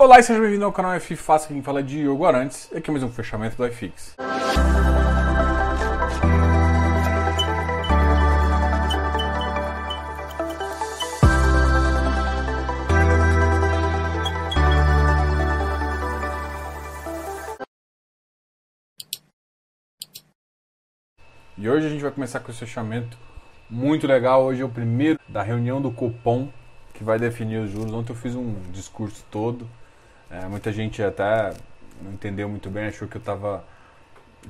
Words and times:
Olá 0.00 0.20
e 0.20 0.22
seja 0.22 0.40
bem-vindo 0.40 0.64
ao 0.64 0.70
canal 0.70 0.94
F 0.94 1.16
Fácil, 1.16 1.48
quem 1.48 1.60
fala 1.60 1.80
é 1.80 1.82
Diogo 1.82 2.24
Arantes, 2.24 2.70
e 2.70 2.76
aqui 2.76 2.88
é 2.88 2.92
mais 2.92 3.02
um 3.02 3.10
fechamento 3.10 3.56
do 3.56 3.66
iFix. 3.66 4.14
E 21.56 21.68
hoje 21.68 21.88
a 21.88 21.90
gente 21.90 22.02
vai 22.02 22.12
começar 22.12 22.38
com 22.38 22.52
esse 22.52 22.60
fechamento 22.60 23.18
muito 23.68 24.06
legal. 24.06 24.44
Hoje 24.44 24.62
é 24.62 24.64
o 24.64 24.68
primeiro 24.68 25.18
da 25.28 25.42
reunião 25.42 25.82
do 25.82 25.90
Copom, 25.90 26.52
que 26.94 27.02
vai 27.02 27.18
definir 27.18 27.58
os 27.58 27.72
juros. 27.72 27.92
Ontem 27.92 28.12
eu 28.12 28.16
fiz 28.16 28.36
um 28.36 28.54
discurso 28.70 29.24
todo 29.28 29.68
é, 30.30 30.46
muita 30.46 30.72
gente 30.72 31.02
até 31.02 31.52
não 32.02 32.12
entendeu 32.12 32.48
muito 32.48 32.70
bem, 32.70 32.86
achou 32.86 33.08
que 33.08 33.16
eu 33.16 33.20
estava 33.20 33.64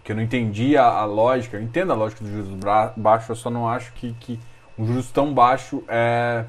que 0.04 0.12
eu 0.12 0.16
não 0.16 0.22
entendia 0.22 0.82
a 0.82 1.04
lógica. 1.04 1.56
Eu 1.56 1.62
entendo 1.62 1.92
a 1.92 1.96
lógica 1.96 2.22
dos 2.22 2.32
juros 2.32 2.50
baixos, 2.96 3.28
eu 3.30 3.36
só 3.36 3.50
não 3.50 3.68
acho 3.68 3.92
que, 3.94 4.12
que 4.20 4.38
um 4.78 4.86
juros 4.86 5.10
tão 5.10 5.32
baixo 5.32 5.82
é, 5.88 6.44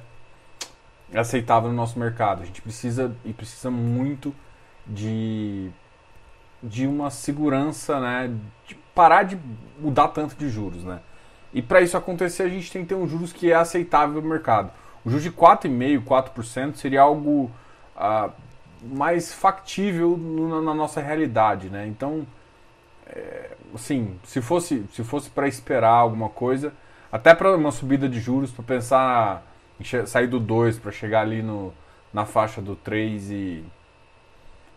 é 1.12 1.20
aceitável 1.20 1.70
no 1.70 1.76
nosso 1.76 1.98
mercado. 1.98 2.44
A 2.44 2.46
gente 2.46 2.62
precisa 2.62 3.16
e 3.26 3.34
precisa 3.34 3.72
muito 3.72 4.36
de 4.86 5.72
de 6.62 6.86
uma 6.86 7.10
segurança, 7.10 8.02
né, 8.02 8.36
de 8.68 8.76
parar 8.94 9.24
de 9.24 9.40
mudar 9.80 10.10
tanto 10.10 10.36
de 10.36 10.50
juros, 10.50 10.84
né? 10.84 11.00
E 11.54 11.62
para 11.62 11.80
isso 11.82 11.96
acontecer, 11.96 12.44
a 12.44 12.50
gente 12.50 12.70
tem 12.70 12.84
que 12.84 12.90
ter 12.90 12.96
um 12.96 13.08
juros 13.08 13.32
que 13.32 13.50
é 13.50 13.56
aceitável 13.56 14.22
no 14.22 14.28
mercado. 14.28 14.70
O 15.04 15.10
juros 15.10 15.24
de 15.24 15.32
4,5%, 15.32 16.04
4% 16.04 16.76
seria 16.76 17.02
algo 17.02 17.50
uh, 17.96 18.32
mais 18.82 19.34
factível 19.34 20.18
na, 20.18 20.62
na 20.62 20.74
nossa 20.74 21.02
realidade, 21.02 21.70
né? 21.70 21.88
Então, 21.88 22.26
é, 23.08 23.52
assim, 23.74 24.18
se 24.24 24.42
fosse 24.42 24.86
se 24.94 25.04
fosse 25.04 25.30
para 25.30 25.48
esperar 25.48 25.92
alguma 25.92 26.30
coisa, 26.30 26.74
até 27.12 27.34
para 27.34 27.56
uma 27.56 27.72
subida 27.72 28.08
de 28.08 28.20
juros, 28.20 28.52
para 28.52 28.64
pensar 28.64 29.44
em 29.80 30.06
sair 30.06 30.28
do 30.28 30.40
2 30.40 30.80
para 30.80 30.92
chegar 30.92 31.22
ali 31.22 31.42
no, 31.42 31.74
na 32.14 32.26
faixa 32.26 32.62
do 32.62 32.76
3 32.76 33.32
e 33.32 33.64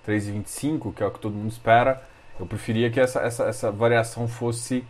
3,25, 0.06 0.94
que 0.94 1.02
é 1.02 1.06
o 1.06 1.10
que 1.10 1.20
todo 1.20 1.34
mundo 1.34 1.50
espera, 1.50 2.02
eu 2.38 2.46
preferia 2.46 2.90
que 2.90 3.00
essa, 3.00 3.20
essa, 3.20 3.44
essa 3.44 3.70
variação 3.70 4.26
fosse 4.28 4.84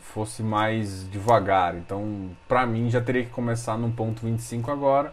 fosse 0.00 0.42
mais 0.42 1.08
devagar. 1.10 1.76
Então, 1.76 2.30
para 2.48 2.64
mim, 2.66 2.88
já 2.88 3.00
teria 3.00 3.24
que 3.24 3.30
começar 3.30 3.76
no 3.76 3.90
ponto 3.92 4.22
25 4.24 4.70
agora 4.70 5.12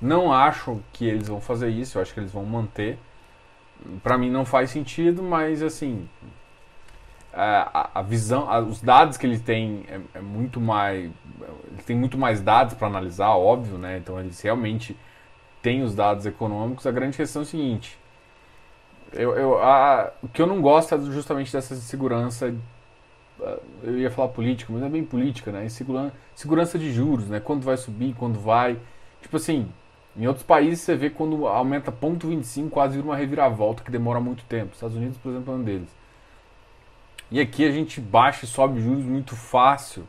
não 0.00 0.32
acho 0.32 0.80
que 0.92 1.06
eles 1.06 1.28
vão 1.28 1.40
fazer 1.40 1.68
isso, 1.68 1.98
eu 1.98 2.02
acho 2.02 2.14
que 2.14 2.20
eles 2.20 2.32
vão 2.32 2.44
manter. 2.44 2.98
Para 4.02 4.18
mim 4.18 4.30
não 4.30 4.44
faz 4.44 4.70
sentido, 4.70 5.22
mas 5.22 5.62
assim, 5.62 6.08
a, 7.32 7.90
a 8.00 8.02
visão, 8.02 8.50
a, 8.50 8.60
os 8.60 8.80
dados 8.80 9.16
que 9.16 9.26
eles 9.26 9.40
têm 9.40 9.84
é, 9.88 10.00
é 10.18 10.20
muito 10.20 10.60
mais, 10.60 11.10
eles 11.72 11.84
têm 11.84 11.96
muito 11.96 12.18
mais 12.18 12.40
dados 12.40 12.74
para 12.74 12.88
analisar, 12.88 13.30
óbvio, 13.30 13.78
né? 13.78 13.98
Então 13.98 14.18
eles 14.18 14.40
realmente 14.40 14.96
têm 15.62 15.82
os 15.82 15.94
dados 15.94 16.26
econômicos. 16.26 16.86
A 16.86 16.90
grande 16.90 17.16
questão 17.16 17.42
é 17.42 17.44
o 17.44 17.48
seguinte: 17.48 17.98
eu, 19.12 19.36
eu, 19.36 19.62
a, 19.62 20.12
o 20.22 20.28
que 20.28 20.42
eu 20.42 20.46
não 20.46 20.60
gosto 20.60 20.94
é 20.94 20.98
justamente 21.12 21.52
dessa 21.52 21.74
segurança. 21.76 22.54
Eu 23.82 23.98
ia 23.98 24.10
falar 24.10 24.28
política, 24.28 24.70
mas 24.70 24.82
é 24.82 24.88
bem 24.88 25.02
política, 25.02 25.50
né? 25.50 25.66
Segurança, 25.70 26.12
segurança 26.34 26.78
de 26.78 26.92
juros, 26.92 27.26
né? 27.28 27.40
Quando 27.40 27.62
vai 27.62 27.76
subir, 27.76 28.14
quando 28.14 28.38
vai. 28.38 28.78
Tipo 29.22 29.36
assim, 29.36 29.66
em 30.16 30.26
outros 30.26 30.44
países 30.44 30.80
você 30.80 30.96
vê 30.96 31.08
quando 31.08 31.46
aumenta 31.46 31.92
ponto 31.92 32.28
25 32.28 32.70
quase 32.70 32.96
vira 32.96 33.06
uma 33.06 33.16
reviravolta 33.16 33.82
que 33.82 33.90
demora 33.90 34.20
muito 34.20 34.44
tempo. 34.44 34.74
Estados 34.74 34.96
Unidos, 34.96 35.16
por 35.18 35.30
exemplo, 35.30 35.52
é 35.52 35.56
um 35.56 35.62
deles. 35.62 35.88
E 37.30 37.40
aqui 37.40 37.64
a 37.64 37.70
gente 37.70 38.00
baixa 38.00 38.44
e 38.44 38.48
sobe 38.48 38.80
juros 38.80 39.04
muito 39.04 39.36
fácil. 39.36 40.06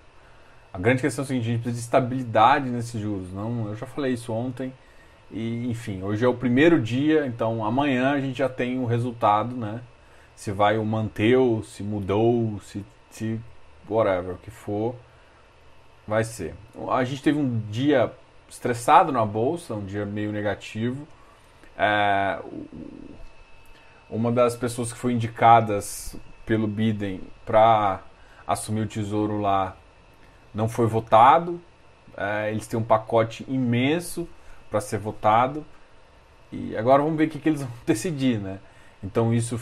A 0.74 0.80
grande 0.80 1.02
questão 1.02 1.22
é 1.22 1.26
a 1.26 1.28
seguinte, 1.28 1.44
a 1.44 1.52
gente 1.52 1.62
precisa 1.62 1.80
de 1.80 1.86
estabilidade 1.86 2.70
nesses 2.70 3.00
juros. 3.00 3.32
Não, 3.32 3.68
eu 3.68 3.76
já 3.76 3.86
falei 3.86 4.14
isso 4.14 4.34
ontem. 4.34 4.74
E, 5.30 5.70
enfim, 5.70 6.02
hoje 6.02 6.26
é 6.26 6.28
o 6.28 6.34
primeiro 6.34 6.82
dia, 6.82 7.26
então 7.26 7.64
amanhã 7.64 8.12
a 8.12 8.20
gente 8.20 8.38
já 8.38 8.50
tem 8.50 8.80
o 8.80 8.86
resultado, 8.86 9.56
né? 9.56 9.82
Se 10.36 10.52
vai 10.52 10.78
o 10.78 10.86
manteu, 10.86 11.64
se 11.64 11.84
mudou, 11.84 12.60
se, 12.64 12.84
se 13.12 13.40
whatever, 13.88 14.36
o 14.36 14.38
que 14.38 14.50
for, 14.50 14.96
vai 16.08 16.24
ser. 16.24 16.56
A 16.90 17.04
gente 17.04 17.22
teve 17.22 17.38
um 17.38 17.62
dia 17.70 18.12
estressado 18.52 19.14
na 19.14 19.26
bolsa, 19.26 19.74
um 19.74 19.86
dia 19.86 20.06
meio 20.06 20.32
negativo. 20.32 21.08
É, 21.78 22.38
uma 24.10 24.30
das 24.30 24.58
pessoas 24.58 24.92
que 24.92 25.00
foi 25.00 25.14
indicadas 25.14 26.18
pelo 26.46 26.68
Biden 26.68 27.22
para 27.46 28.02
assumir 28.46 28.82
o 28.82 28.88
tesouro 28.88 29.40
lá 29.40 29.76
não 30.54 30.68
foi 30.68 30.86
votado. 30.86 31.62
É, 32.18 32.52
eles 32.52 32.68
têm 32.68 32.78
um 32.78 32.84
pacote 32.84 33.46
imenso 33.48 34.28
para 34.70 34.82
ser 34.82 34.98
votado. 34.98 35.66
E 36.52 36.76
agora 36.76 37.02
vamos 37.02 37.18
ver 37.18 37.28
o 37.28 37.30
que, 37.30 37.40
que 37.40 37.48
eles 37.48 37.62
vão 37.64 37.72
decidir, 37.86 38.38
né? 38.38 38.60
Então 39.02 39.34
isso 39.34 39.60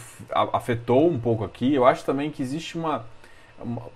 afetou 0.52 1.08
um 1.08 1.20
pouco 1.20 1.44
aqui. 1.44 1.76
Eu 1.76 1.86
acho 1.86 2.04
também 2.04 2.32
que 2.32 2.42
existe 2.42 2.76
uma, 2.76 3.06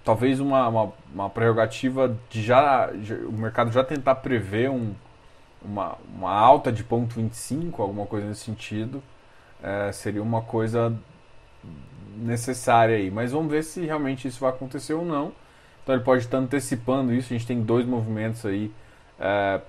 talvez 0.04 0.40
uma, 0.40 0.68
uma, 0.68 0.94
uma, 1.14 1.30
prerrogativa 1.30 2.16
de 2.30 2.42
já, 2.42 2.92
já, 3.02 3.16
o 3.16 3.32
mercado 3.32 3.72
já 3.72 3.84
tentar 3.84 4.16
prever 4.16 4.70
um, 4.70 4.94
uma, 5.64 5.98
uma 6.16 6.32
alta 6.32 6.72
de 6.72 6.84
ponto 6.84 7.16
25, 7.16 7.82
alguma 7.82 8.06
coisa 8.06 8.28
nesse 8.28 8.42
sentido, 8.42 9.02
é, 9.62 9.92
seria 9.92 10.22
uma 10.22 10.42
coisa 10.42 10.94
necessária 12.18 12.96
aí. 12.96 13.10
Mas 13.10 13.32
vamos 13.32 13.52
ver 13.52 13.64
se 13.64 13.86
realmente 13.86 14.28
isso 14.28 14.40
vai 14.40 14.50
acontecer 14.50 14.94
ou 14.94 15.06
não. 15.06 15.32
Então 15.82 15.96
ele 15.96 16.04
pode 16.04 16.24
estar 16.24 16.38
antecipando 16.38 17.14
isso. 17.14 17.34
A 17.34 17.38
gente 17.38 17.48
tem 17.48 17.62
dois 17.62 17.86
movimentos 17.86 18.46
aí 18.46 18.72
é, 19.20 19.62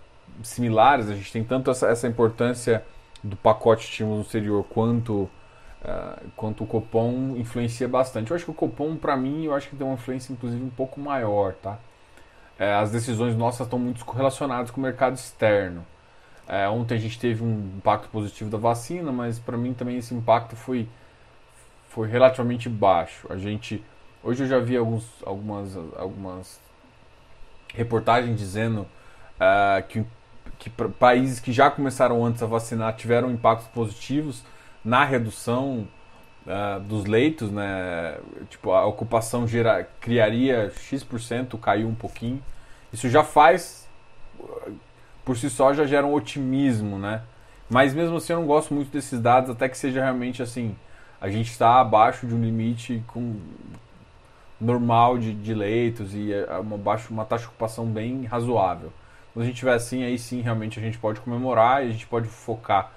similares. 0.42 1.08
A 1.08 1.14
gente 1.14 1.32
tem 1.32 1.44
tanto 1.44 1.70
essa, 1.70 1.88
essa 1.88 2.06
importância 2.06 2.84
do 3.22 3.36
pacote 3.36 3.82
de 3.82 3.90
estímulo 3.90 4.16
no 4.16 4.22
exterior 4.22 4.64
quanto 4.64 5.28
Uh, 5.84 6.30
quanto 6.34 6.64
o 6.64 6.66
Copom 6.66 7.36
influencia 7.36 7.86
bastante. 7.86 8.30
Eu 8.30 8.36
acho 8.36 8.46
que 8.46 8.50
o 8.50 8.54
Copom, 8.54 8.96
para 8.96 9.14
mim, 9.18 9.44
eu 9.44 9.54
acho 9.54 9.68
que 9.68 9.76
tem 9.76 9.86
uma 9.86 9.94
influência, 9.94 10.32
inclusive, 10.32 10.64
um 10.64 10.70
pouco 10.70 10.98
maior, 10.98 11.52
tá? 11.54 11.78
É, 12.58 12.72
as 12.72 12.90
decisões 12.90 13.36
nossas 13.36 13.66
estão 13.66 13.78
muito 13.78 14.02
correlacionadas 14.04 14.70
com 14.70 14.80
o 14.80 14.82
mercado 14.82 15.14
externo. 15.14 15.84
É, 16.48 16.68
ontem 16.68 16.94
a 16.94 16.98
gente 16.98 17.18
teve 17.18 17.42
um 17.42 17.72
impacto 17.76 18.08
positivo 18.08 18.48
da 18.48 18.56
vacina, 18.56 19.10
mas 19.12 19.38
para 19.38 19.56
mim 19.56 19.74
também 19.74 19.98
esse 19.98 20.14
impacto 20.14 20.56
foi, 20.56 20.88
foi 21.88 22.08
relativamente 22.08 22.68
baixo. 22.68 23.26
A 23.30 23.36
gente 23.36 23.84
hoje 24.22 24.44
eu 24.44 24.48
já 24.48 24.58
vi 24.58 24.76
alguns, 24.76 25.06
algumas, 25.24 25.76
algumas 25.96 26.60
reportagens 27.74 28.38
dizendo 28.38 28.80
uh, 28.80 29.82
que, 29.88 30.04
que 30.58 30.70
países 30.70 31.40
que 31.40 31.52
já 31.52 31.70
começaram 31.70 32.24
antes 32.24 32.42
a 32.42 32.46
vacinar 32.46 32.94
tiveram 32.96 33.30
impactos 33.30 33.68
positivos 33.68 34.42
na 34.84 35.04
redução 35.04 35.88
uh, 36.46 36.80
dos 36.80 37.04
leitos, 37.06 37.50
né? 37.50 38.18
Tipo, 38.50 38.72
a 38.72 38.84
ocupação 38.84 39.46
gera, 39.48 39.88
criaria 40.00 40.70
X%, 40.70 41.56
caiu 41.58 41.88
um 41.88 41.94
pouquinho. 41.94 42.42
Isso 42.92 43.08
já 43.08 43.24
faz, 43.24 43.88
por 45.24 45.36
si 45.36 45.48
só, 45.48 45.72
já 45.72 45.86
gera 45.86 46.06
um 46.06 46.12
otimismo, 46.12 46.98
né? 46.98 47.22
Mas 47.68 47.94
mesmo 47.94 48.16
assim 48.16 48.32
eu 48.32 48.40
não 48.40 48.46
gosto 48.46 48.74
muito 48.74 48.90
desses 48.90 49.18
dados, 49.20 49.50
até 49.50 49.68
que 49.68 49.76
seja 49.76 50.02
realmente 50.02 50.42
assim, 50.42 50.76
a 51.20 51.28
gente 51.30 51.50
está 51.50 51.80
abaixo 51.80 52.26
de 52.26 52.34
um 52.34 52.40
limite 52.40 53.02
com 53.06 53.40
normal 54.60 55.18
de, 55.18 55.34
de 55.34 55.54
leitos 55.54 56.14
e 56.14 56.32
é 56.32 56.58
uma, 56.58 56.76
uma 57.10 57.24
taxa 57.24 57.42
de 57.42 57.48
ocupação 57.48 57.86
bem 57.86 58.24
razoável. 58.24 58.92
Quando 59.32 59.44
a 59.44 59.46
gente 59.46 59.56
tiver 59.56 59.74
assim, 59.74 60.04
aí 60.04 60.18
sim 60.18 60.40
realmente 60.42 60.78
a 60.78 60.82
gente 60.82 60.98
pode 60.98 61.20
comemorar 61.20 61.84
e 61.84 61.88
a 61.88 61.92
gente 61.92 62.06
pode 62.06 62.28
focar 62.28 62.92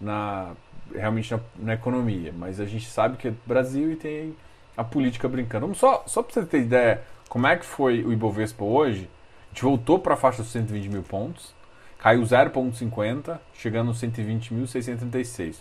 na 0.00 0.52
realmente 0.94 1.32
na, 1.32 1.40
na, 1.58 1.74
economia, 1.74 2.32
mas 2.36 2.60
a 2.60 2.64
gente 2.64 2.88
sabe 2.88 3.16
que 3.16 3.28
é 3.28 3.32
Brasil 3.46 3.92
e 3.92 3.96
tem 3.96 4.36
a 4.76 4.84
política 4.84 5.28
brincando. 5.28 5.74
Só, 5.74 6.04
só 6.06 6.22
para 6.22 6.32
você 6.32 6.46
ter 6.46 6.60
ideia 6.60 7.02
como 7.28 7.46
é 7.46 7.56
que 7.56 7.66
foi 7.66 8.02
o 8.02 8.12
Ibovespa 8.12 8.64
hoje, 8.64 9.08
a 9.46 9.54
gente 9.54 9.62
voltou 9.62 9.98
para 9.98 10.14
a 10.14 10.16
faixa 10.16 10.42
dos 10.42 10.50
120 10.52 10.88
mil 10.88 11.02
pontos, 11.02 11.54
caiu 11.98 12.22
0,50, 12.22 13.38
chegando 13.54 13.88
aos 13.88 14.00
120.636. 14.00 15.56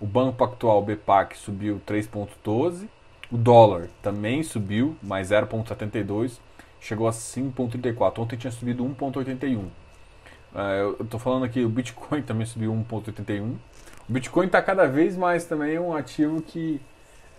O 0.00 0.06
Banco 0.06 0.36
Pactual, 0.36 0.82
BPAC, 0.82 1.36
subiu 1.36 1.80
3,12. 1.86 2.88
O 3.30 3.36
dólar 3.36 3.88
também 4.02 4.42
subiu, 4.42 4.96
mais 5.02 5.30
0,72, 5.30 6.38
chegou 6.80 7.08
a 7.08 7.10
5,34. 7.10 8.18
Ontem 8.18 8.36
tinha 8.36 8.50
subido 8.50 8.84
1,81. 8.84 9.66
É, 10.54 10.80
eu 10.82 10.98
estou 11.00 11.18
falando 11.18 11.44
aqui, 11.44 11.64
o 11.64 11.68
Bitcoin 11.68 12.22
também 12.22 12.46
subiu 12.46 12.72
1,81. 12.72 13.54
O 14.08 14.12
Bitcoin 14.12 14.46
está 14.46 14.60
cada 14.60 14.86
vez 14.86 15.16
mais 15.16 15.44
também 15.44 15.78
um 15.78 15.94
ativo 15.94 16.42
que 16.42 16.80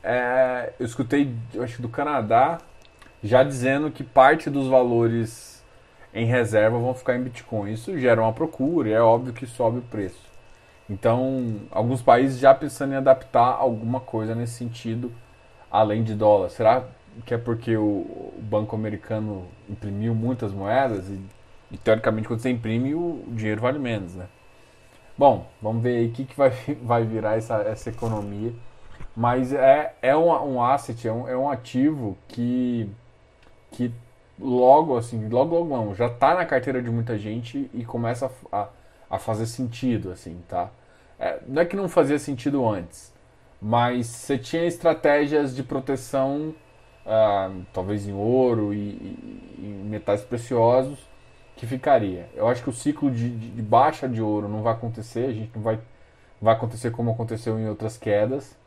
é, 0.03 0.73
eu 0.79 0.85
escutei, 0.85 1.33
eu 1.53 1.63
acho 1.63 1.81
do 1.81 1.89
Canadá, 1.89 2.59
já 3.23 3.43
dizendo 3.43 3.91
que 3.91 4.03
parte 4.03 4.49
dos 4.49 4.67
valores 4.67 5.63
em 6.13 6.25
reserva 6.25 6.79
vão 6.79 6.93
ficar 6.93 7.15
em 7.15 7.23
Bitcoin. 7.23 7.73
Isso 7.73 7.97
gera 7.99 8.21
uma 8.21 8.33
procura 8.33 8.89
e 8.89 8.93
é 8.93 9.01
óbvio 9.01 9.33
que 9.33 9.45
sobe 9.45 9.79
o 9.79 9.81
preço. 9.81 10.25
Então, 10.89 11.55
alguns 11.71 12.01
países 12.01 12.39
já 12.39 12.53
pensando 12.53 12.93
em 12.93 12.97
adaptar 12.97 13.55
alguma 13.57 13.99
coisa 13.99 14.35
nesse 14.35 14.53
sentido, 14.53 15.11
além 15.71 16.03
de 16.03 16.13
dólar. 16.13 16.49
Será 16.49 16.85
que 17.25 17.33
é 17.33 17.37
porque 17.37 17.75
o, 17.75 18.33
Banco 18.37 18.75
Americano 18.75 19.47
imprimiu 19.69 20.13
muitas 20.13 20.51
moedas 20.51 21.07
e, 21.09 21.19
e, 21.71 21.77
teoricamente 21.77 22.27
quando 22.27 22.39
você 22.39 22.49
imprime 22.49 22.93
o, 22.93 23.23
dinheiro 23.29 23.61
vale 23.61 23.79
menos, 23.79 24.15
né? 24.15 24.27
Bom, 25.17 25.47
vamos 25.61 25.81
ver 25.81 25.97
aí 25.97 26.07
o 26.07 26.11
que, 26.11 26.25
que 26.25 26.35
vai, 26.35 26.51
vai 26.83 27.03
virar 27.05 27.37
essa, 27.37 27.55
essa 27.61 27.89
economia. 27.89 28.53
Mas 29.15 29.53
é, 29.53 29.95
é 30.01 30.15
um, 30.15 30.55
um 30.55 30.61
asset, 30.61 31.07
é 31.07 31.11
um, 31.11 31.27
é 31.27 31.37
um 31.37 31.49
ativo 31.49 32.17
que, 32.27 32.89
que 33.71 33.91
logo, 34.39 34.97
assim, 34.97 35.29
logo, 35.29 35.55
logo 35.57 35.69
não, 35.69 35.95
já 35.95 36.07
está 36.07 36.35
na 36.35 36.45
carteira 36.45 36.81
de 36.81 36.89
muita 36.89 37.17
gente 37.17 37.69
e 37.73 37.85
começa 37.85 38.29
a, 38.51 38.61
a, 38.63 38.67
a 39.11 39.19
fazer 39.19 39.45
sentido, 39.45 40.11
assim, 40.11 40.41
tá? 40.47 40.69
É, 41.17 41.39
não 41.47 41.61
é 41.61 41.65
que 41.65 41.75
não 41.75 41.87
fazia 41.87 42.19
sentido 42.19 42.67
antes, 42.67 43.13
mas 43.61 44.07
você 44.07 44.37
tinha 44.37 44.65
estratégias 44.65 45.55
de 45.55 45.63
proteção, 45.63 46.53
ah, 47.05 47.49
talvez 47.71 48.07
em 48.07 48.13
ouro 48.13 48.73
e, 48.73 48.77
e, 48.77 49.55
e, 49.59 49.85
metais 49.85 50.21
preciosos, 50.21 50.99
que 51.55 51.65
ficaria. 51.65 52.29
Eu 52.35 52.47
acho 52.47 52.61
que 52.61 52.69
o 52.69 52.73
ciclo 52.73 53.09
de, 53.09 53.29
de, 53.29 53.61
baixa 53.61 54.07
de 54.09 54.21
ouro 54.21 54.47
não 54.47 54.61
vai 54.61 54.73
acontecer, 54.73 55.25
a 55.25 55.33
gente 55.33 55.51
não 55.55 55.61
vai, 55.61 55.79
vai 56.41 56.53
acontecer 56.53 56.91
como 56.91 57.11
aconteceu 57.11 57.57
em 57.59 57.67
outras 57.69 57.97
quedas. 57.97 58.57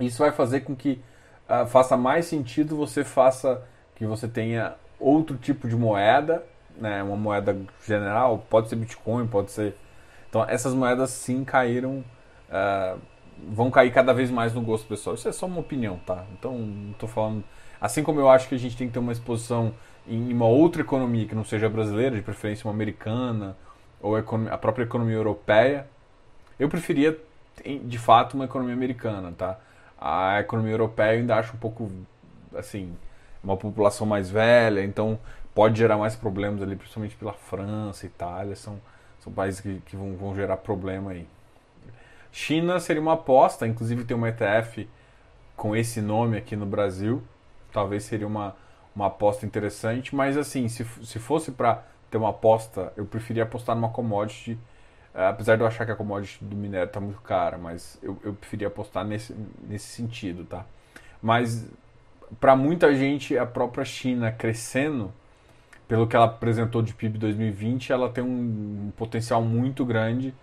Isso 0.00 0.18
vai 0.18 0.32
fazer 0.32 0.60
com 0.60 0.74
que 0.74 1.02
ah, 1.48 1.66
faça 1.66 1.96
mais 1.96 2.26
sentido 2.26 2.76
você 2.76 3.02
faça 3.02 3.62
que 3.94 4.06
você 4.06 4.28
tenha 4.28 4.74
outro 5.00 5.36
tipo 5.36 5.66
de 5.66 5.76
moeda, 5.76 6.44
né, 6.76 7.02
uma 7.02 7.16
moeda 7.16 7.56
general, 7.86 8.44
pode 8.50 8.68
ser 8.68 8.76
Bitcoin, 8.76 9.26
pode 9.26 9.50
ser. 9.50 9.74
Então 10.28 10.44
essas 10.48 10.74
moedas 10.74 11.10
sim 11.10 11.44
caíram, 11.44 12.04
uh, 12.48 12.98
vão 13.50 13.70
cair 13.70 13.92
cada 13.92 14.12
vez 14.12 14.30
mais 14.30 14.54
no 14.54 14.60
gosto 14.60 14.86
pessoal. 14.86 15.14
Isso 15.14 15.28
é 15.28 15.32
só 15.32 15.46
uma 15.46 15.60
opinião, 15.60 15.98
tá? 16.06 16.24
Então 16.38 16.56
não 16.58 16.92
estou 16.92 17.08
falando. 17.08 17.42
Assim 17.80 18.02
como 18.02 18.20
eu 18.20 18.28
acho 18.28 18.48
que 18.48 18.54
a 18.54 18.58
gente 18.58 18.76
tem 18.76 18.86
que 18.86 18.92
ter 18.92 18.98
uma 18.98 19.12
exposição 19.12 19.74
em 20.08 20.32
uma 20.32 20.46
outra 20.46 20.82
economia 20.82 21.26
que 21.26 21.34
não 21.34 21.44
seja 21.44 21.68
brasileira, 21.68 22.16
de 22.16 22.22
preferência 22.22 22.66
uma 22.66 22.72
americana 22.72 23.56
ou 24.00 24.16
a 24.16 24.58
própria 24.58 24.84
economia 24.84 25.16
europeia, 25.16 25.86
eu 26.58 26.68
preferia 26.68 27.18
de 27.84 27.98
fato 27.98 28.34
uma 28.34 28.44
economia 28.44 28.74
americana, 28.74 29.32
tá? 29.36 29.58
A 30.00 30.40
economia 30.40 30.72
europeia 30.72 31.14
eu 31.14 31.20
ainda 31.20 31.36
acho 31.36 31.54
um 31.54 31.58
pouco 31.58 31.90
assim 32.54 32.94
uma 33.42 33.56
população 33.56 34.06
mais 34.06 34.30
velha, 34.30 34.82
então 34.82 35.18
pode 35.54 35.78
gerar 35.78 35.96
mais 35.96 36.14
problemas 36.14 36.62
ali, 36.62 36.76
principalmente 36.76 37.16
pela 37.16 37.32
França, 37.32 38.06
Itália, 38.06 38.54
são, 38.56 38.80
são 39.20 39.32
países 39.32 39.60
que, 39.60 39.80
que 39.86 39.96
vão, 39.96 40.16
vão 40.16 40.34
gerar 40.34 40.56
problema 40.58 41.12
aí. 41.12 41.26
China 42.30 42.78
seria 42.78 43.02
uma 43.02 43.14
aposta, 43.14 43.66
inclusive 43.66 44.04
tem 44.04 44.16
uma 44.16 44.28
ETF 44.28 44.88
com 45.56 45.74
esse 45.74 46.00
nome 46.00 46.36
aqui 46.36 46.54
no 46.54 46.66
Brasil, 46.66 47.22
talvez 47.72 48.04
seria 48.04 48.26
uma, 48.26 48.54
uma 48.98 49.06
aposta 49.06 49.46
interessante, 49.46 50.14
mas 50.14 50.36
assim, 50.36 50.66
se, 50.66 50.84
se 51.04 51.18
fosse 51.20 51.52
para 51.52 51.84
ter 52.10 52.18
uma 52.18 52.30
aposta, 52.30 52.92
eu 52.96 53.06
preferia 53.06 53.44
apostar 53.44 53.76
numa 53.76 53.90
commodity, 53.90 54.58
eh, 55.14 55.26
apesar 55.28 55.54
de 55.54 55.62
eu 55.62 55.68
achar 55.68 55.86
que 55.86 55.92
a 55.92 55.94
commodity 55.94 56.44
do 56.44 56.56
minério 56.56 56.88
está 56.88 56.98
muito 56.98 57.20
cara, 57.20 57.56
mas 57.56 57.96
eu, 58.02 58.18
eu 58.24 58.34
preferia 58.34 58.66
apostar 58.66 59.04
nesse, 59.04 59.32
nesse 59.68 59.86
sentido, 59.86 60.44
tá? 60.44 60.66
Mas 61.22 61.70
para 62.40 62.56
muita 62.56 62.92
gente, 62.92 63.38
a 63.38 63.46
própria 63.46 63.84
China 63.84 64.32
crescendo, 64.32 65.12
pelo 65.86 66.06
que 66.08 66.16
ela 66.16 66.26
apresentou 66.26 66.82
de 66.82 66.92
PIB 66.92 67.18
2020, 67.18 67.92
ela 67.92 68.10
tem 68.10 68.24
um, 68.24 68.92
potencial 68.96 69.40
muito 69.42 69.84
grande 69.84 70.34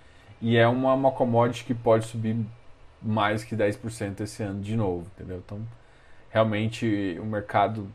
e 0.41 0.55
é 0.55 0.65
uma, 0.65 0.93
uma 0.93 1.11
commodity 1.11 1.65
que 1.65 1.73
pode 1.73 2.05
subir 2.05 2.37
mais 3.01 3.43
que 3.43 3.53
10% 3.53 4.21
esse 4.21 4.41
ano 4.41 4.61
de 4.61 4.77
novo, 4.77 5.07
entendeu? 5.13 5.43
Então, 5.45 5.59
realmente 6.35 7.17
o 7.21 7.25
mercado 7.25 7.89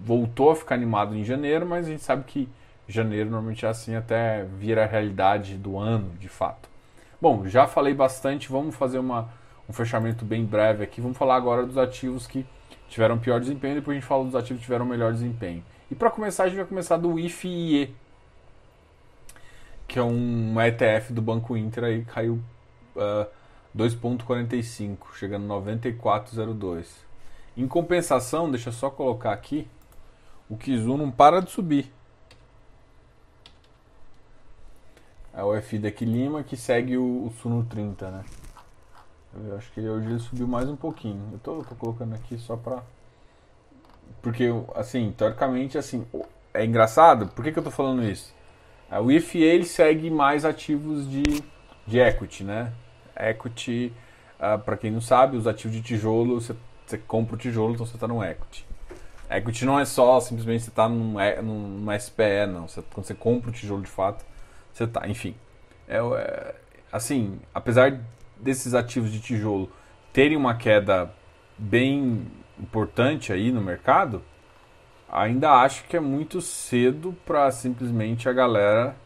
voltou 0.00 0.52
a 0.52 0.54
ficar 0.54 0.76
animado 0.76 1.16
em 1.16 1.24
janeiro, 1.24 1.66
mas 1.66 1.86
a 1.86 1.90
gente 1.90 2.04
sabe 2.04 2.22
que 2.22 2.48
janeiro 2.86 3.28
normalmente 3.28 3.66
é 3.66 3.68
assim 3.68 3.96
até 3.96 4.44
vira 4.44 4.84
a 4.84 4.86
realidade 4.86 5.56
do 5.56 5.76
ano, 5.76 6.12
de 6.20 6.28
fato. 6.28 6.68
Bom, 7.20 7.48
já 7.48 7.66
falei 7.66 7.92
bastante, 7.92 8.48
vamos 8.48 8.76
fazer 8.76 9.00
uma, 9.00 9.28
um 9.68 9.72
fechamento 9.72 10.24
bem 10.24 10.44
breve 10.44 10.84
aqui. 10.84 11.00
Vamos 11.00 11.18
falar 11.18 11.34
agora 11.34 11.66
dos 11.66 11.76
ativos 11.76 12.28
que 12.28 12.46
tiveram 12.88 13.18
pior 13.18 13.40
desempenho, 13.40 13.74
depois 13.74 13.96
a 13.96 13.98
gente 13.98 14.08
fala 14.08 14.24
dos 14.24 14.36
ativos 14.36 14.60
que 14.60 14.66
tiveram 14.66 14.86
melhor 14.86 15.12
desempenho. 15.12 15.64
E 15.90 15.94
para 15.96 16.10
começar, 16.10 16.44
a 16.44 16.46
gente 16.46 16.58
vai 16.58 16.66
começar 16.66 16.96
do 16.96 17.18
IFIE, 17.18 17.92
que 19.88 19.98
é 19.98 20.02
um 20.02 20.54
ETF 20.60 21.12
do 21.12 21.20
Banco 21.20 21.56
Inter 21.56 21.82
aí, 21.82 22.04
caiu 22.04 22.40
uh, 22.94 23.26
2,45, 23.76 24.96
chegando 25.16 25.48
94,02. 25.48 27.09
Em 27.56 27.66
compensação, 27.66 28.50
deixa 28.50 28.68
eu 28.68 28.72
só 28.72 28.90
colocar 28.90 29.32
aqui, 29.32 29.68
o 30.48 30.56
Kizu 30.56 30.96
não 30.96 31.10
para 31.10 31.40
de 31.40 31.50
subir. 31.50 31.92
É 35.32 35.42
o 35.42 35.60
FI 35.60 35.78
daqui 35.78 36.04
Lima 36.04 36.42
que 36.42 36.56
segue 36.56 36.96
o, 36.96 37.26
o 37.26 37.32
Suno 37.40 37.64
30, 37.64 38.10
né? 38.10 38.24
Eu 39.46 39.56
acho 39.56 39.70
que 39.72 39.80
hoje 39.80 40.08
ele 40.08 40.18
subiu 40.18 40.48
mais 40.48 40.68
um 40.68 40.74
pouquinho. 40.74 41.30
Eu 41.32 41.38
tô, 41.38 41.62
tô 41.62 41.74
colocando 41.76 42.14
aqui 42.14 42.36
só 42.36 42.56
pra. 42.56 42.82
Porque, 44.20 44.48
assim, 44.74 45.14
teoricamente, 45.16 45.78
assim, 45.78 46.04
é 46.52 46.64
engraçado. 46.64 47.28
Por 47.28 47.44
que, 47.44 47.52
que 47.52 47.58
eu 47.58 47.62
tô 47.62 47.70
falando 47.70 48.02
isso? 48.02 48.34
O 48.90 49.10
IFA 49.10 49.38
ele 49.38 49.64
segue 49.64 50.10
mais 50.10 50.44
ativos 50.44 51.08
de, 51.08 51.22
de 51.86 52.00
equity, 52.00 52.42
né? 52.42 52.72
Equity, 53.16 53.92
uh, 54.36 54.58
para 54.58 54.76
quem 54.76 54.90
não 54.90 55.00
sabe, 55.00 55.36
os 55.36 55.46
ativos 55.46 55.76
de 55.76 55.82
tijolo, 55.82 56.40
você, 56.40 56.56
você 56.90 56.98
compra 56.98 57.36
o 57.36 57.38
tijolo, 57.38 57.74
então 57.74 57.86
você 57.86 57.96
está 57.96 58.08
no 58.08 58.22
equity. 58.22 58.66
Equity 59.30 59.64
não 59.64 59.78
é 59.78 59.84
só 59.84 60.18
simplesmente 60.20 60.64
você 60.64 60.70
está 60.70 60.88
num, 60.88 61.14
num, 61.42 61.98
SPE, 61.98 62.46
não. 62.48 62.66
Você, 62.66 62.82
quando 62.92 63.06
você 63.06 63.14
compra 63.14 63.50
o 63.50 63.52
tijolo 63.52 63.82
de 63.82 63.90
fato, 63.90 64.24
você 64.72 64.84
está. 64.84 65.08
Enfim, 65.08 65.34
é, 65.88 65.98
é, 65.98 66.54
assim, 66.92 67.38
apesar 67.54 68.00
desses 68.36 68.74
ativos 68.74 69.12
de 69.12 69.20
tijolo 69.20 69.70
terem 70.12 70.36
uma 70.36 70.54
queda 70.54 71.12
bem 71.56 72.26
importante 72.58 73.32
aí 73.32 73.52
no 73.52 73.60
mercado, 73.60 74.22
ainda 75.08 75.52
acho 75.52 75.84
que 75.84 75.96
é 75.96 76.00
muito 76.00 76.40
cedo 76.40 77.16
para 77.24 77.50
simplesmente 77.52 78.28
a 78.28 78.32
galera 78.32 78.96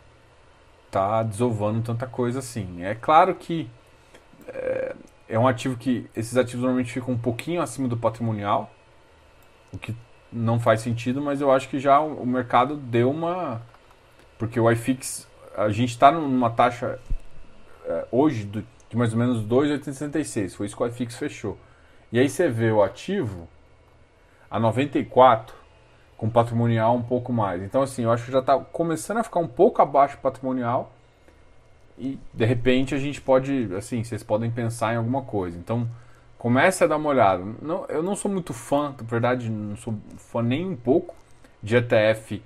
tá 0.91 1.23
desovando 1.23 1.83
tanta 1.83 2.07
coisa 2.07 2.39
assim. 2.39 2.83
É 2.83 2.95
claro 2.95 3.35
que 3.35 3.69
é, 4.49 4.95
é, 5.29 5.39
um 5.39 5.47
ativo 5.47 5.77
que 5.77 6.09
esses 6.15 6.37
ativos 6.37 6.63
normalmente 6.63 6.93
ficam 6.93 7.15
um 7.15 7.19
pouquinho 7.19 7.63
acima 7.63 7.89
do 7.89 7.97
patrimonial, 7.97 8.71
o 9.73 9.79
que 9.79 9.95
não 10.33 10.59
faz 10.59 10.81
sentido, 10.81 11.21
mas 11.21 11.41
eu 11.41 11.51
acho 11.51 11.69
que 11.69 11.79
já 11.79 12.01
o 12.01 12.27
mercado 12.27 12.77
deu 12.77 13.11
uma 13.11 13.63
porque 14.39 14.59
o 14.59 14.71
iFix 14.71 15.29
a 15.57 15.69
gente 15.71 15.91
está 15.91 16.11
numa 16.11 16.51
taxa 16.51 16.99
é, 17.85 18.07
hoje 18.11 18.45
de 18.45 18.65
mais 18.97 19.13
ou 19.13 19.19
menos 19.19 19.43
2,866. 19.43 20.55
Foi 20.55 20.67
isso 20.67 20.77
que 20.77 20.83
o 20.83 20.87
iFix 20.87 21.17
fechou. 21.17 21.59
E 22.13 22.19
aí 22.19 22.29
você 22.29 22.49
vê 22.49 22.71
o 22.71 22.83
ativo 22.83 23.49
a 24.51 24.59
94 24.59 25.55
com 26.17 26.31
patrimonial 26.31 26.95
um 26.95 27.03
pouco 27.03 27.33
mais. 27.33 27.63
Então 27.63 27.83
assim, 27.83 28.03
eu 28.05 28.13
acho 28.13 28.27
que 28.27 28.33
já 28.33 28.39
está 28.41 28.59
começando 28.59 29.19
a 29.19 29.25
ficar 29.25 29.41
um 29.41 29.49
pouco 29.49 29.83
abaixo 29.83 30.17
do 30.17 30.21
patrimonial 30.21 30.94
e 31.99 32.19
de 32.33 32.45
repente 32.45 32.95
a 32.95 32.99
gente 32.99 33.21
pode, 33.21 33.69
assim, 33.77 34.03
vocês 34.03 34.23
podem 34.23 34.51
pensar 34.51 34.95
em 34.95 34.97
alguma 34.97 35.23
coisa. 35.23 35.59
Então 35.59 35.89
comece 36.39 36.85
a 36.85 36.87
dar 36.87 36.97
uma 36.97 37.09
olhada. 37.09 37.45
Não, 37.63 37.87
eu 37.89 38.03
não 38.03 38.17
sou 38.17 38.31
muito 38.31 38.53
fã, 38.53 38.95
na 38.99 39.05
verdade, 39.07 39.49
não 39.51 39.77
sou 39.77 39.95
fã 40.17 40.43
nem 40.43 40.67
um 40.67 40.77
pouco 40.77 41.15
de 41.63 41.77
ETF 41.77 42.43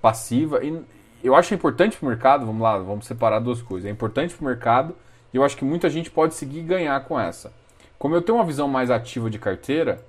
passiva 0.00 0.64
e 0.64 0.82
eu 1.22 1.36
acho 1.36 1.54
importante 1.54 1.96
para 1.96 2.06
o 2.06 2.08
mercado, 2.08 2.44
vamos 2.44 2.60
lá, 2.60 2.78
vamos 2.78 3.06
separar 3.06 3.38
duas 3.38 3.62
coisas. 3.62 3.88
É 3.88 3.92
importante 3.92 4.34
para 4.34 4.42
o 4.42 4.46
mercado 4.46 4.96
e 5.32 5.36
eu 5.36 5.44
acho 5.44 5.56
que 5.56 5.64
muita 5.64 5.88
gente 5.88 6.10
pode 6.10 6.34
seguir 6.34 6.60
e 6.60 6.62
ganhar 6.62 7.04
com 7.04 7.18
essa. 7.18 7.52
Como 7.98 8.14
eu 8.14 8.22
tenho 8.22 8.38
uma 8.38 8.44
visão 8.44 8.66
mais 8.66 8.90
ativa 8.90 9.30
de 9.30 9.38
carteira, 9.38 10.04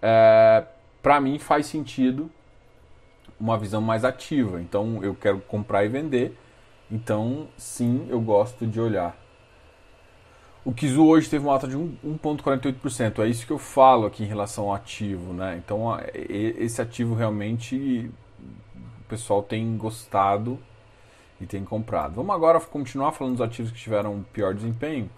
é, 0.00 0.64
para 1.02 1.20
mim 1.20 1.38
faz 1.38 1.66
sentido 1.66 2.30
uma 3.40 3.58
visão 3.58 3.80
mais 3.80 4.04
ativa. 4.04 4.60
Então 4.60 5.00
eu 5.02 5.14
quero 5.14 5.40
comprar 5.40 5.84
e 5.84 5.88
vender. 5.88 6.38
Então 6.92 7.48
sim, 7.56 8.06
eu 8.10 8.20
gosto 8.20 8.66
de 8.66 8.78
olhar. 8.78 9.16
O 10.62 10.74
Kizu 10.74 11.06
hoje 11.06 11.28
teve 11.28 11.42
uma 11.42 11.54
alta 11.54 11.66
de 11.66 11.74
1,48%. 11.74 13.20
É 13.20 13.26
isso 13.26 13.46
que 13.46 13.52
eu 13.52 13.58
falo 13.58 14.06
aqui 14.06 14.22
em 14.22 14.26
relação 14.26 14.64
ao 14.64 14.74
ativo. 14.74 15.32
Né? 15.32 15.60
Então 15.64 15.98
esse 16.14 16.82
ativo 16.82 17.14
realmente 17.14 18.10
o 18.76 19.04
pessoal 19.08 19.42
tem 19.42 19.74
gostado 19.78 20.58
e 21.40 21.46
tem 21.46 21.64
comprado. 21.64 22.16
Vamos 22.16 22.34
agora 22.34 22.60
continuar 22.60 23.12
falando 23.12 23.38
dos 23.38 23.40
ativos 23.40 23.72
que 23.72 23.78
tiveram 23.78 24.22
pior 24.30 24.52
desempenho. 24.54 25.08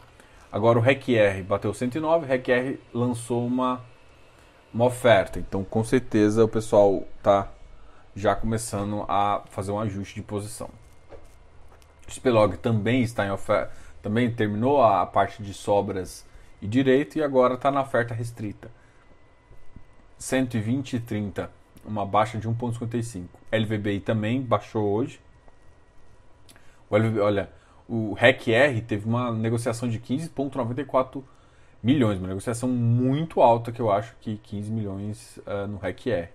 Agora 0.53 0.79
o 0.79 0.81
RECR 0.81 1.43
bateu 1.43 1.75
109, 1.75 2.25
o 2.25 2.29
RECR 2.29 2.79
lançou 2.95 3.45
uma, 3.45 3.81
uma 4.73 4.85
oferta. 4.85 5.41
Então 5.41 5.65
com 5.65 5.83
certeza 5.83 6.45
o 6.45 6.49
pessoal 6.49 7.03
está 7.19 7.51
já 8.15 8.37
começando 8.37 9.05
a 9.09 9.43
fazer 9.51 9.73
um 9.73 9.81
ajuste 9.81 10.15
de 10.15 10.23
posição. 10.23 10.71
Spelog 12.11 12.57
também 12.59 13.03
está 13.03 13.27
em 13.27 13.31
oferta, 13.31 13.73
também 14.03 14.31
terminou 14.31 14.83
a 14.83 15.05
parte 15.07 15.43
de 15.43 15.55
sobras 15.55 16.27
e 16.61 16.67
direito 16.67 17.17
e 17.19 17.23
agora 17.23 17.55
está 17.55 17.71
na 17.71 17.83
oferta 17.83 18.15
restrita. 18.15 18.71
120 20.19 20.95
e 20.95 21.01
30, 21.01 21.51
uma 21.85 22.07
baixa 22.07 22.39
de 22.39 22.49
1,55. 22.49 23.27
LVBI 23.53 24.01
também 24.01 24.41
baixou 24.41 24.93
hoje. 24.93 25.21
O 26.89 26.97
LVBI, 26.97 27.21
olha, 27.21 27.51
o 27.89 28.15
REC-R 28.15 28.81
teve 28.83 29.07
uma 29.07 29.31
negociação 29.33 29.89
de 29.89 29.99
15,94 29.99 31.23
milhões, 31.83 32.19
uma 32.19 32.29
negociação 32.29 32.69
muito 32.69 33.43
alta 33.43 33.71
que 33.71 33.81
eu 33.81 33.91
acho 33.91 34.15
que 34.21 34.39
15 34.39 34.71
milhões 34.71 35.37
uh, 35.39 35.67
no 35.67 35.77
REC-R, 35.77 36.31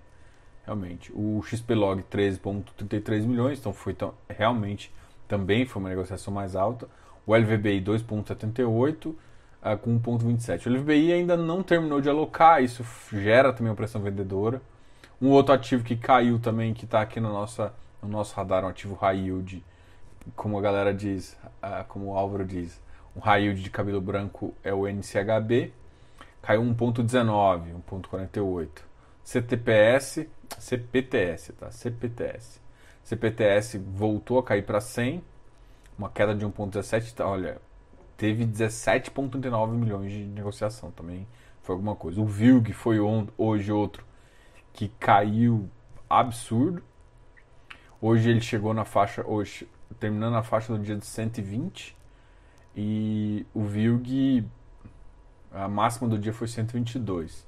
realmente. 0.64 1.12
O 1.14 1.42
XP-Log 1.44 2.04
13,33 2.04 3.26
milhões, 3.26 3.60
então 3.60 3.74
foi 3.74 3.94
tão, 3.94 4.14
realmente 4.30 4.92
também 5.30 5.66
foi 5.66 5.82
uma 5.82 5.90
negociação 5.90 6.34
mais 6.34 6.56
alta. 6.56 6.90
O 7.26 7.36
LVBI 7.36 7.82
2,78 7.82 9.06
uh, 9.06 9.78
com 9.78 9.98
1,27. 10.00 10.66
O 10.66 10.74
LVBI 10.74 11.14
ainda 11.14 11.38
não 11.38 11.62
terminou 11.62 12.02
de 12.02 12.10
alocar, 12.10 12.62
isso 12.62 12.84
gera 13.14 13.54
também 13.54 13.70
uma 13.70 13.76
pressão 13.76 14.02
vendedora. 14.02 14.60
Um 15.22 15.30
outro 15.30 15.54
ativo 15.54 15.84
que 15.84 15.96
caiu 15.96 16.40
também, 16.40 16.74
que 16.74 16.86
está 16.86 17.02
aqui 17.02 17.20
no, 17.20 17.32
nossa, 17.32 17.72
no 18.02 18.10
nosso 18.10 18.36
radar, 18.36 18.66
um 18.66 18.70
ativo 18.70 18.96
high 18.96 19.18
yield, 19.18 19.64
como 20.36 20.58
a 20.58 20.62
galera 20.62 20.94
diz, 20.94 21.38
uh, 21.64 21.86
como 21.88 22.08
o 22.08 22.18
Álvaro 22.18 22.44
diz, 22.44 22.82
um 23.16 23.20
high 23.20 23.44
yield 23.44 23.62
de 23.62 23.70
cabelo 23.70 24.02
branco 24.02 24.54
é 24.64 24.74
o 24.74 24.88
NCHB, 24.88 25.72
caiu 26.42 26.64
1.19, 26.64 27.76
1.48. 27.88 28.68
CTPS, 29.24 30.28
CPTS, 30.58 31.54
tá? 31.54 31.70
CPTS. 31.70 32.60
CPTS 33.10 33.80
voltou 33.80 34.38
a 34.38 34.44
cair 34.44 34.64
para 34.64 34.80
100, 34.80 35.24
uma 35.98 36.12
queda 36.12 36.36
de 36.36 36.46
1.17, 36.46 37.16
tá? 37.16 37.28
olha, 37.28 37.60
teve 38.16 38.46
17.39 38.46 39.72
milhões 39.72 40.12
de 40.12 40.26
negociação 40.26 40.92
também, 40.92 41.28
foi 41.64 41.74
alguma 41.74 41.96
coisa. 41.96 42.22
O 42.22 42.26
VILG 42.28 42.72
foi 42.72 43.00
hoje 43.36 43.72
outro 43.72 44.06
que 44.72 44.90
caiu 45.00 45.68
absurdo. 46.08 46.84
Hoje 48.00 48.30
ele 48.30 48.42
chegou 48.42 48.76
na 48.76 48.86
faixa, 48.86 49.26
hoje 49.26 49.68
terminando 50.00 50.36
a 50.36 50.44
faixa 50.44 50.72
do 50.72 50.78
dia 50.78 50.96
de 50.96 51.06
120 51.06 51.98
e 52.76 53.44
o 53.56 53.64
VILG 53.64 54.46
a 55.52 55.68
máxima 55.68 56.08
do 56.08 56.20
dia 56.20 56.32
foi 56.32 56.48
122, 56.48 57.48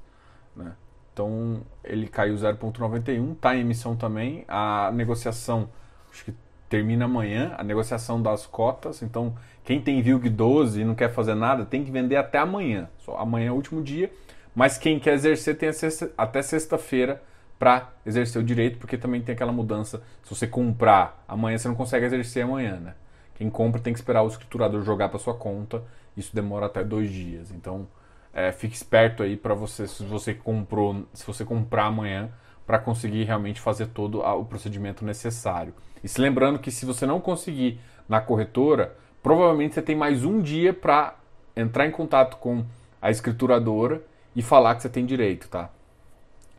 né? 0.56 0.75
Então 1.21 1.61
ele 1.83 2.07
caiu 2.07 2.33
0,91, 2.33 3.33
está 3.33 3.55
em 3.55 3.61
emissão 3.61 3.95
também. 3.95 4.43
A 4.47 4.91
negociação 4.91 5.69
acho 6.11 6.25
que 6.25 6.33
termina 6.67 7.05
amanhã, 7.05 7.53
a 7.57 7.63
negociação 7.63 8.19
das 8.21 8.47
cotas. 8.47 9.03
Então 9.03 9.35
quem 9.63 9.79
tem 9.79 10.01
VILG 10.01 10.29
12 10.29 10.81
e 10.81 10.83
não 10.83 10.95
quer 10.95 11.13
fazer 11.13 11.35
nada 11.35 11.63
tem 11.63 11.83
que 11.83 11.91
vender 11.91 12.15
até 12.15 12.39
amanhã. 12.39 12.89
Só 12.97 13.17
amanhã 13.17 13.49
é 13.49 13.51
o 13.51 13.55
último 13.55 13.83
dia. 13.83 14.11
Mas 14.55 14.77
quem 14.79 14.99
quer 14.99 15.13
exercer 15.13 15.57
tem 15.57 15.69
até 16.17 16.41
sexta-feira 16.41 17.21
para 17.57 17.91
exercer 18.03 18.41
o 18.41 18.43
direito, 18.43 18.79
porque 18.79 18.97
também 18.97 19.21
tem 19.21 19.33
aquela 19.33 19.51
mudança. 19.51 20.01
Se 20.23 20.35
você 20.35 20.47
comprar 20.47 21.23
amanhã, 21.27 21.57
você 21.57 21.67
não 21.67 21.75
consegue 21.75 22.05
exercer 22.07 22.43
amanhã, 22.43 22.77
né? 22.77 22.95
Quem 23.35 23.49
compra 23.49 23.79
tem 23.79 23.93
que 23.93 23.99
esperar 23.99 24.23
o 24.23 24.27
escriturador 24.27 24.81
jogar 24.81 25.09
para 25.09 25.19
sua 25.19 25.35
conta. 25.35 25.83
Isso 26.17 26.35
demora 26.35 26.65
até 26.65 26.83
dois 26.83 27.09
dias. 27.11 27.51
Então, 27.51 27.87
é, 28.33 28.51
fique 28.51 28.75
esperto 28.75 29.23
aí 29.23 29.35
para 29.35 29.53
você, 29.53 29.88
se 29.88 30.03
você 30.03 30.33
comprou, 30.33 31.05
se 31.13 31.25
você 31.25 31.43
comprar 31.43 31.85
amanhã, 31.85 32.29
para 32.65 32.79
conseguir 32.79 33.23
realmente 33.23 33.59
fazer 33.59 33.88
todo 33.88 34.21
o 34.21 34.45
procedimento 34.45 35.03
necessário. 35.03 35.73
E 36.03 36.07
se 36.07 36.21
lembrando 36.21 36.59
que 36.59 36.71
se 36.71 36.85
você 36.85 37.05
não 37.05 37.19
conseguir 37.19 37.79
na 38.07 38.21
corretora, 38.21 38.95
provavelmente 39.21 39.75
você 39.75 39.81
tem 39.81 39.95
mais 39.95 40.23
um 40.23 40.41
dia 40.41 40.73
para 40.73 41.15
entrar 41.55 41.85
em 41.85 41.91
contato 41.91 42.38
com 42.38 42.65
a 43.01 43.11
escrituradora 43.11 44.01
e 44.35 44.41
falar 44.41 44.75
que 44.75 44.83
você 44.83 44.89
tem 44.89 45.05
direito, 45.05 45.50
tá? 45.50 45.69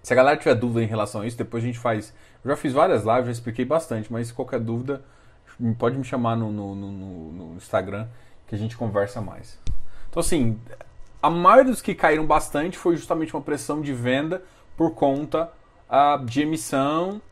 Se 0.03 0.13
a 0.13 0.17
galera 0.17 0.37
tiver 0.37 0.55
dúvida 0.55 0.83
em 0.83 0.87
relação 0.87 1.23
a 1.23 1.27
isso, 1.27 1.39
depois 1.39 1.63
a 1.63 1.67
gente 1.67 1.79
faz. 1.79 2.13
Eu 2.45 2.51
já 2.51 2.57
fiz 2.57 2.73
várias 2.73 3.05
lives, 3.05 3.27
já 3.27 3.33
expliquei 3.33 3.65
bastante, 3.65 4.13
mas 4.13 4.33
qualquer 4.33 4.61
dúvida, 4.61 5.03
pode 5.79 5.97
me 5.97 6.05
chamar 6.05 6.37
no, 6.37 6.51
no, 6.51 6.75
no, 6.75 7.33
no 7.33 7.57
Instagram 7.57 8.09
que 8.49 8.55
a 8.55 8.59
gente 8.59 8.77
conversa 8.77 9.21
mais. 9.21 9.59
Então, 10.11 10.21
assim, 10.21 10.59
a 11.23 11.31
maioria 11.31 11.71
dos 11.71 11.81
que 11.81 11.95
caíram 11.95 12.27
bastante 12.27 12.77
foi 12.77 12.97
justamente 12.97 13.33
uma 13.35 13.41
pressão 13.41 13.81
de 13.81 13.93
venda 13.93 14.43
por 14.77 14.93
conta 14.95 15.53
uh, 15.89 16.25
de 16.25 16.43
emissão. 16.43 17.23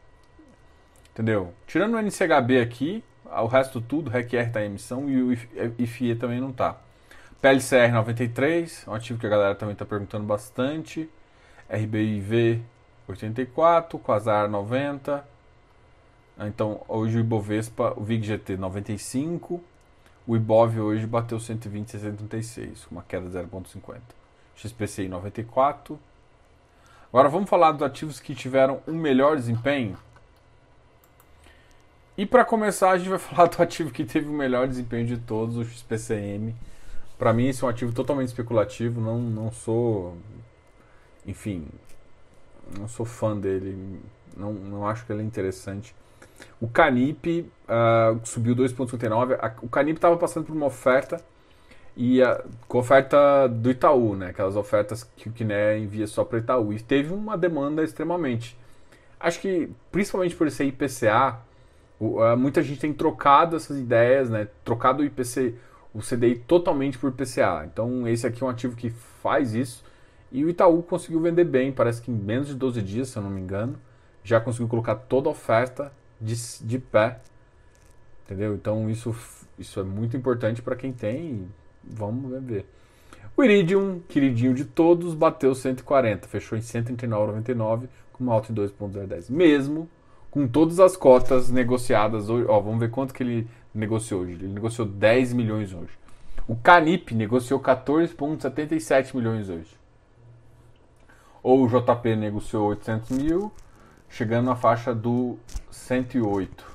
Entendeu? 1.12 1.52
Tirando 1.66 1.94
o 1.94 1.99
NCHB 1.99 2.61
aqui, 2.61 3.04
o 3.25 3.47
resto 3.47 3.80
tudo, 3.80 4.09
RECR 4.09 4.47
está 4.47 4.62
em 4.62 4.66
emissão 4.66 5.11
e 5.11 5.23
o 5.23 5.32
IFIE 5.78 6.14
também 6.14 6.40
não 6.40 6.50
está. 6.50 6.78
PLCR 7.40 7.92
93, 7.92 8.85
um 8.87 8.94
ativo 8.94 9.18
que 9.18 9.26
a 9.26 9.30
galera 9.30 9.54
também 9.54 9.73
está 9.73 9.85
perguntando 9.85 10.25
bastante. 10.25 11.09
RBIV 11.68 12.62
84, 13.09 13.99
Quasar 13.99 14.49
90. 14.49 15.26
Então, 16.47 16.82
hoje 16.88 17.16
o 17.16 17.20
Ibovespa, 17.20 17.94
o 17.97 18.02
VIG-GT 18.02 18.56
95, 18.56 19.62
o 20.30 20.37
Ibov 20.37 20.78
hoje 20.78 21.08
bateu 21.08 21.38
120,76, 21.38 22.87
uma 22.88 23.02
queda 23.02 23.28
de 23.28 23.37
0,50. 23.37 23.99
XPCI 24.54 25.08
94. 25.08 25.99
Agora 27.08 27.28
vamos 27.28 27.50
falar 27.50 27.72
dos 27.72 27.82
ativos 27.82 28.20
que 28.20 28.32
tiveram 28.32 28.80
um 28.87 28.94
melhor 28.94 29.37
desempenho. 29.37 29.99
E 32.16 32.25
para 32.25 32.44
começar, 32.44 32.92
a 32.92 32.99
gente 32.99 33.08
vai 33.08 33.18
falar 33.18 33.49
do 33.49 33.60
ativo 33.60 33.90
que 33.90 34.04
teve 34.04 34.28
o 34.28 34.32
melhor 34.32 34.68
desempenho 34.68 35.04
de 35.04 35.16
todos, 35.18 35.56
o 35.56 35.64
XPCM. 35.64 36.54
Para 37.18 37.32
mim, 37.32 37.49
esse 37.49 37.64
é 37.64 37.66
um 37.66 37.70
ativo 37.70 37.92
totalmente 37.92 38.28
especulativo, 38.28 39.00
não, 39.00 39.18
não 39.18 39.50
sou 39.50 40.16
enfim, 41.26 41.66
não 42.78 42.87
sou 42.87 43.04
fã 43.04 43.37
dele, 43.37 44.00
não, 44.37 44.52
não 44.52 44.87
acho 44.87 45.04
que 45.04 45.12
ele 45.12 45.22
é 45.22 45.25
interessante. 45.25 45.92
O 46.61 46.68
Canip 46.68 47.50
uh, 47.68 48.20
subiu 48.25 48.54
2,59. 48.54 49.54
O 49.62 49.68
Canip 49.68 49.97
estava 49.97 50.16
passando 50.16 50.47
por 50.47 50.54
uma 50.54 50.66
oferta 50.66 51.20
e 51.97 52.23
a, 52.23 52.42
com 52.68 52.78
oferta 52.78 53.49
do 53.49 53.70
Itaú, 53.70 54.16
né? 54.16 54.28
Aquelas 54.28 54.56
ofertas 54.56 55.04
que 55.16 55.28
o 55.28 55.32
Kiné 55.32 55.78
envia 55.78 56.06
só 56.06 56.25
para 56.25 56.38
Itaú. 56.38 56.73
E 56.73 56.80
teve 56.80 57.12
uma 57.12 57.37
demanda 57.37 57.82
extremamente. 57.82 58.56
Acho 59.18 59.40
que 59.40 59.70
principalmente 59.92 60.35
por 60.35 60.50
ser 60.50 60.64
IPCA, 60.64 61.40
uh, 62.00 62.37
muita 62.37 62.62
gente 62.62 62.80
tem 62.80 62.92
trocado 62.92 63.56
essas 63.56 63.78
ideias, 63.78 64.30
né? 64.30 64.49
Trocado 64.64 65.02
o 65.02 65.06
IPC, 65.06 65.54
o 65.92 66.00
CDI 66.00 66.37
totalmente 66.37 66.99
por 66.99 67.11
IPCA. 67.11 67.68
Então 67.70 68.06
esse 68.09 68.26
aqui 68.26 68.42
é 68.42 68.47
um 68.47 68.50
ativo 68.50 68.76
que 68.76 68.90
faz 69.23 69.54
isso. 69.54 69.85
E 70.32 70.44
o 70.44 70.49
Itaú 70.49 70.82
conseguiu 70.82 71.20
vender 71.20 71.44
bem, 71.44 71.73
parece 71.73 72.00
que 72.00 72.11
em 72.11 72.14
menos 72.14 72.49
de 72.49 72.54
12 72.54 72.80
dias, 72.82 73.09
se 73.09 73.18
eu 73.18 73.23
não 73.23 73.30
me 73.30 73.40
engano, 73.40 73.76
já 74.23 74.40
conseguiu 74.40 74.68
colocar 74.68 74.94
toda 74.94 75.28
a 75.28 75.32
oferta 75.32 75.92
de, 76.21 76.35
de 76.62 76.79
pé. 76.79 77.21
Entendeu? 78.25 78.55
Então 78.55 78.89
isso, 78.89 79.15
isso 79.59 79.81
é 79.81 79.83
muito 79.83 80.17
importante 80.17 80.62
para 80.62 80.77
quem 80.77 80.93
tem. 80.93 81.49
Vamos 81.83 82.43
ver. 82.43 82.67
O 83.37 83.43
Iridium, 83.43 84.00
queridinho 84.09 84.55
de 84.55 84.65
todos, 84.65 85.15
bateu 85.15 85.55
140, 85.55 86.29
fechou 86.29 86.59
em 86.59 86.61
139,99 86.61 87.89
com 88.12 88.25
uma 88.25 88.35
alta 88.35 88.49
de 88.49 88.55
2,010. 88.55 89.31
Mesmo 89.31 89.89
com 90.31 90.47
todas 90.47 90.79
as 90.79 90.97
cotas 90.97 91.50
negociadas 91.50 92.29
hoje. 92.29 92.47
Ó, 92.49 92.61
vamos 92.61 92.81
ver 92.81 92.91
quanto 92.91 93.12
que 93.12 93.23
ele 93.23 93.49
negociou 93.75 94.23
hoje. 94.23 94.33
Ele 94.33 94.49
negociou 94.49 94.87
10 94.87 95.33
milhões 95.33 95.73
hoje. 95.73 95.99
O 96.47 96.57
Canip 96.57 97.15
negociou 97.15 97.61
14,77 97.61 99.15
milhões 99.15 99.49
hoje. 99.49 99.79
Ou 101.43 101.65
o 101.65 101.69
JP 101.69 102.17
negociou 102.17 102.69
800 102.69 103.11
mil, 103.11 103.53
chegando 104.11 104.47
na 104.47 104.57
faixa 104.57 104.95
do 104.95 105.38
108. 105.71 106.67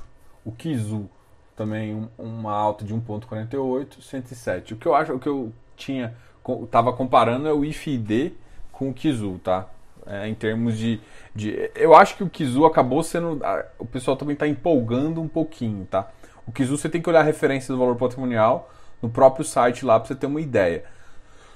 O 0.43 0.51
Kizu 0.51 1.09
também 1.55 2.09
uma 2.17 2.51
alta 2.51 2.83
de 2.83 2.93
1.48, 2.93 4.01
107. 4.01 4.73
O 4.73 4.77
que 4.77 4.85
eu 4.87 4.95
acho, 4.95 5.13
o 5.13 5.19
que 5.19 5.29
eu 5.29 5.53
tinha 5.75 6.15
estava 6.63 6.93
comparando 6.93 7.47
é 7.47 7.53
o 7.53 7.65
IFID 7.65 8.33
com 8.71 8.89
o 8.89 8.93
Kizu, 8.93 9.39
tá? 9.43 9.67
É, 10.05 10.27
em 10.27 10.35
termos 10.35 10.77
de, 10.77 11.01
de, 11.33 11.71
eu 11.73 11.95
acho 11.95 12.15
que 12.15 12.23
o 12.23 12.29
Kizu 12.29 12.63
acabou 12.65 13.01
sendo, 13.01 13.41
o 13.79 13.85
pessoal 13.85 14.15
também 14.15 14.33
está 14.33 14.47
empolgando 14.47 15.19
um 15.19 15.27
pouquinho, 15.27 15.85
tá? 15.85 16.11
O 16.45 16.51
Kizu 16.51 16.77
você 16.77 16.87
tem 16.87 17.01
que 17.01 17.09
olhar 17.09 17.21
a 17.21 17.23
referência 17.23 17.73
do 17.73 17.79
valor 17.79 17.95
patrimonial 17.95 18.71
no 19.01 19.09
próprio 19.09 19.43
site 19.43 19.83
lá 19.83 19.99
para 19.99 20.07
você 20.07 20.15
ter 20.15 20.27
uma 20.27 20.41
ideia. 20.41 20.83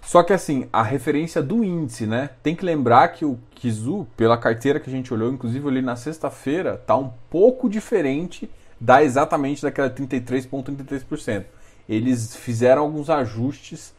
Só 0.09 0.23
que 0.23 0.33
assim, 0.33 0.67
a 0.73 0.81
referência 0.81 1.39
do 1.39 1.63
índice, 1.63 2.07
né? 2.07 2.31
Tem 2.41 2.55
que 2.55 2.65
lembrar 2.65 3.09
que 3.09 3.23
o 3.23 3.37
Kizu, 3.51 4.07
pela 4.17 4.39
carteira 4.39 4.79
que 4.79 4.89
a 4.89 4.91
gente 4.91 5.13
olhou, 5.13 5.31
inclusive 5.31 5.67
ali 5.67 5.83
na 5.83 5.95
sexta-feira, 5.95 6.77
tá 6.77 6.95
um 6.95 7.11
pouco 7.29 7.69
diferente 7.69 8.49
da 8.81 9.03
exatamente 9.03 9.61
daquela 9.61 9.87
33,33%. 9.87 11.45
Eles 11.87 12.35
fizeram 12.35 12.81
alguns 12.81 13.07
ajustes 13.07 13.93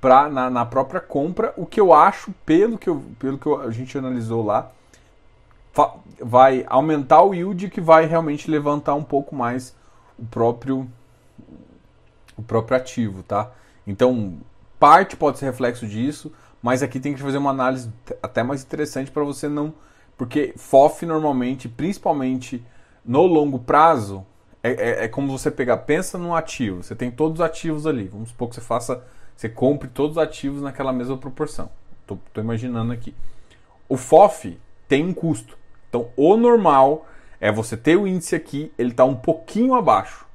pra, 0.00 0.30
na, 0.30 0.48
na, 0.48 0.64
própria 0.64 0.98
compra, 0.98 1.52
o 1.58 1.66
que 1.66 1.78
eu 1.78 1.92
acho, 1.92 2.32
pelo 2.46 2.78
que, 2.78 2.88
eu, 2.88 3.04
pelo 3.18 3.36
que 3.36 3.46
a 3.46 3.70
gente 3.70 3.98
analisou 3.98 4.42
lá, 4.42 4.72
vai 6.22 6.64
aumentar 6.66 7.22
o 7.22 7.34
yield 7.34 7.68
que 7.68 7.82
vai 7.82 8.06
realmente 8.06 8.50
levantar 8.50 8.94
um 8.94 9.04
pouco 9.04 9.34
mais 9.34 9.76
o 10.18 10.24
próprio 10.24 10.88
o 12.34 12.42
próprio 12.42 12.78
ativo, 12.78 13.22
tá? 13.22 13.50
Então, 13.86 14.38
parte 14.84 15.16
pode 15.16 15.38
ser 15.38 15.46
reflexo 15.46 15.86
disso, 15.86 16.30
mas 16.62 16.82
aqui 16.82 17.00
tem 17.00 17.14
que 17.14 17.22
fazer 17.22 17.38
uma 17.38 17.48
análise 17.48 17.90
até 18.22 18.42
mais 18.42 18.62
interessante 18.62 19.10
para 19.10 19.24
você 19.24 19.48
não. 19.48 19.72
Porque 20.14 20.52
FOF 20.58 21.06
normalmente, 21.06 21.70
principalmente 21.70 22.62
no 23.02 23.22
longo 23.24 23.58
prazo, 23.58 24.26
é, 24.62 24.72
é, 24.72 25.04
é, 25.04 25.08
como 25.08 25.26
você 25.38 25.50
pegar, 25.50 25.78
pensa 25.78 26.18
num 26.18 26.34
ativo, 26.34 26.82
você 26.82 26.94
tem 26.94 27.10
todos 27.10 27.40
os 27.40 27.46
ativos 27.46 27.86
ali. 27.86 28.08
Vamos 28.08 28.28
supor 28.28 28.50
que 28.50 28.56
você 28.56 28.60
faça, 28.60 29.02
você 29.34 29.48
compre 29.48 29.88
todos 29.88 30.18
os 30.18 30.22
ativos 30.22 30.60
naquela 30.60 30.92
mesma 30.92 31.16
proporção. 31.16 31.70
Tô, 32.06 32.18
tô 32.34 32.42
imaginando 32.42 32.92
aqui. 32.92 33.14
O 33.88 33.96
FOF 33.96 34.60
tem 34.86 35.02
um 35.02 35.14
custo. 35.14 35.56
Então, 35.88 36.10
o 36.14 36.36
normal 36.36 37.08
é 37.40 37.50
você 37.50 37.74
ter 37.74 37.96
o 37.96 38.06
índice 38.06 38.36
aqui, 38.36 38.70
ele 38.76 38.90
está 38.90 39.06
um 39.06 39.16
pouquinho 39.16 39.74
abaixo. 39.74 40.26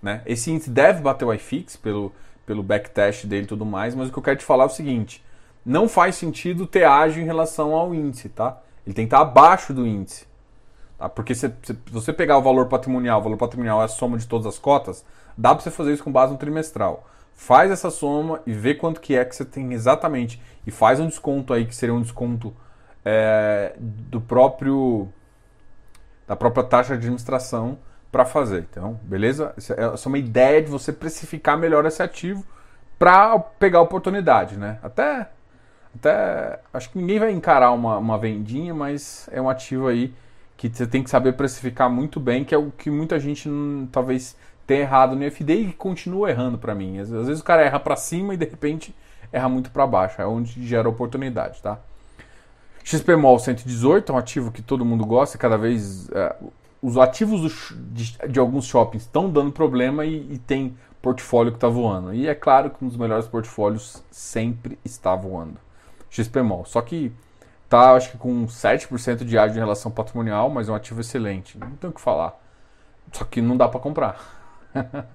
Né? 0.00 0.22
Esse 0.26 0.52
índice 0.52 0.70
deve 0.70 1.02
bater 1.02 1.24
o 1.24 1.34
iFix 1.34 1.76
pelo, 1.76 2.12
pelo 2.50 2.64
backtest 2.64 3.26
dele 3.26 3.44
e 3.44 3.46
tudo 3.46 3.64
mais, 3.64 3.94
mas 3.94 4.08
o 4.08 4.12
que 4.12 4.18
eu 4.18 4.22
quero 4.24 4.38
te 4.38 4.44
falar 4.44 4.64
é 4.64 4.66
o 4.66 4.70
seguinte: 4.70 5.24
não 5.64 5.88
faz 5.88 6.16
sentido 6.16 6.66
ter 6.66 6.82
ágio 6.82 7.22
em 7.22 7.24
relação 7.24 7.76
ao 7.76 7.94
índice, 7.94 8.28
tá? 8.28 8.60
Ele 8.84 8.92
tem 8.92 9.06
que 9.06 9.14
estar 9.14 9.20
abaixo 9.20 9.72
do 9.72 9.86
índice. 9.86 10.26
Tá? 10.98 11.08
Porque 11.08 11.32
se, 11.32 11.48
se 11.62 11.78
você 11.92 12.12
pegar 12.12 12.38
o 12.38 12.42
valor 12.42 12.66
patrimonial, 12.66 13.20
o 13.20 13.22
valor 13.22 13.36
patrimonial 13.36 13.80
é 13.80 13.84
a 13.84 13.88
soma 13.88 14.18
de 14.18 14.26
todas 14.26 14.48
as 14.48 14.58
cotas, 14.58 15.04
dá 15.38 15.54
para 15.54 15.62
você 15.62 15.70
fazer 15.70 15.92
isso 15.92 16.02
com 16.02 16.10
base 16.10 16.32
no 16.32 16.38
trimestral. 16.38 17.08
Faz 17.34 17.70
essa 17.70 17.88
soma 17.88 18.40
e 18.44 18.52
vê 18.52 18.74
quanto 18.74 19.00
que 19.00 19.14
é 19.14 19.24
que 19.24 19.36
você 19.36 19.44
tem 19.44 19.72
exatamente. 19.72 20.42
E 20.66 20.72
faz 20.72 20.98
um 20.98 21.06
desconto 21.06 21.54
aí, 21.54 21.66
que 21.66 21.76
seria 21.76 21.94
um 21.94 22.02
desconto 22.02 22.52
é, 23.04 23.76
do 23.78 24.20
próprio 24.20 25.08
da 26.26 26.34
própria 26.34 26.64
taxa 26.64 26.94
de 26.94 26.98
administração 26.98 27.78
para 28.10 28.24
fazer. 28.24 28.66
Então, 28.70 28.98
beleza? 29.02 29.54
É, 29.56 29.84
essa 29.94 30.08
é 30.08 30.08
uma 30.08 30.18
ideia 30.18 30.62
de 30.62 30.70
você 30.70 30.92
precificar 30.92 31.56
melhor 31.56 31.84
esse 31.86 32.02
ativo 32.02 32.44
para 32.98 33.38
pegar 33.38 33.80
oportunidade, 33.80 34.56
né? 34.56 34.78
Até, 34.82 35.28
até 35.94 36.60
acho 36.72 36.90
que 36.90 36.98
ninguém 36.98 37.18
vai 37.18 37.30
encarar 37.30 37.72
uma, 37.72 37.96
uma 37.98 38.18
vendinha, 38.18 38.74
mas 38.74 39.28
é 39.32 39.40
um 39.40 39.48
ativo 39.48 39.86
aí 39.86 40.12
que 40.56 40.68
você 40.68 40.86
tem 40.86 41.02
que 41.02 41.08
saber 41.08 41.32
precificar 41.32 41.88
muito 41.88 42.20
bem, 42.20 42.44
que 42.44 42.54
é 42.54 42.58
o 42.58 42.70
que 42.70 42.90
muita 42.90 43.18
gente 43.18 43.48
não, 43.48 43.86
talvez 43.86 44.36
tenha 44.66 44.82
errado 44.82 45.16
no 45.16 45.24
FD 45.24 45.54
e 45.54 45.72
continua 45.72 46.30
errando 46.30 46.58
para 46.58 46.74
mim. 46.74 46.98
Às, 46.98 47.10
às, 47.10 47.26
vezes 47.26 47.40
o 47.40 47.44
cara 47.44 47.62
erra 47.62 47.80
para 47.80 47.96
cima 47.96 48.34
e 48.34 48.36
de 48.36 48.44
repente 48.44 48.94
erra 49.32 49.48
muito 49.48 49.70
para 49.70 49.86
baixo, 49.86 50.20
é 50.20 50.26
onde 50.26 50.66
gera 50.66 50.88
oportunidade, 50.88 51.62
tá? 51.62 51.78
XPMOL 52.84 53.38
118 53.38 54.12
é 54.12 54.14
um 54.14 54.18
ativo 54.18 54.52
que 54.52 54.60
todo 54.60 54.84
mundo 54.84 55.06
gosta, 55.06 55.38
cada 55.38 55.56
vez 55.56 56.10
é, 56.10 56.36
os 56.82 56.96
ativos 56.96 57.74
de, 57.92 58.16
de, 58.28 58.38
alguns 58.38 58.64
shoppings 58.64 59.02
estão 59.02 59.30
dando 59.30 59.52
problema 59.52 60.04
e, 60.04 60.34
e 60.34 60.38
tem 60.38 60.76
portfólio 61.02 61.52
que 61.52 61.56
está 61.56 61.68
voando. 61.68 62.14
E 62.14 62.26
é 62.26 62.34
claro 62.34 62.70
que 62.70 62.84
um 62.84 62.88
dos 62.88 62.96
melhores 62.96 63.26
portfólios 63.26 64.02
sempre 64.10 64.78
está 64.84 65.14
voando. 65.14 65.58
XPMOL. 66.10 66.64
Só 66.64 66.80
que 66.80 67.12
Tá, 67.70 67.92
acho 67.92 68.10
que 68.10 68.18
com 68.18 68.46
7% 68.46 69.24
de 69.24 69.38
ágio 69.38 69.56
em 69.56 69.60
relação 69.60 69.92
patrimonial, 69.92 70.50
mas 70.50 70.68
é 70.68 70.72
um 70.72 70.74
ativo 70.74 71.00
excelente. 71.00 71.56
Não 71.56 71.70
tem 71.76 71.88
o 71.88 71.92
que 71.92 72.00
falar. 72.00 72.36
Só 73.12 73.24
que 73.24 73.40
não 73.40 73.56
dá 73.56 73.68
para 73.68 73.78
comprar. 73.78 74.18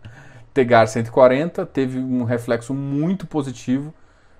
Tegar 0.53 0.87
140 0.87 1.65
teve 1.65 1.99
um 1.99 2.23
reflexo 2.23 2.73
muito 2.73 3.27
positivo, 3.27 3.93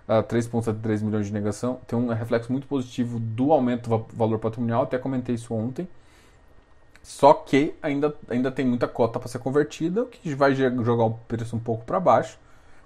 uh, 0.07 0.23
3,3 0.23 1.03
milhões 1.03 1.27
de 1.27 1.33
negação. 1.33 1.81
Tem 1.85 1.99
um 1.99 2.07
reflexo 2.07 2.49
muito 2.53 2.67
positivo 2.67 3.19
do 3.19 3.51
aumento 3.51 3.89
do 3.89 4.05
valor 4.13 4.39
patrimonial, 4.39 4.83
até 4.83 4.97
comentei 4.97 5.35
isso 5.35 5.53
ontem. 5.53 5.85
Só 7.05 7.35
que 7.35 7.75
ainda, 7.83 8.15
ainda 8.27 8.49
tem 8.49 8.65
muita 8.65 8.87
cota 8.87 9.19
para 9.19 9.29
ser 9.29 9.37
convertida, 9.37 10.01
o 10.01 10.07
que 10.07 10.33
vai 10.33 10.55
jogar 10.55 11.03
o 11.03 11.11
preço 11.27 11.55
um 11.55 11.59
pouco 11.59 11.85
para 11.85 11.99
baixo. 11.99 12.39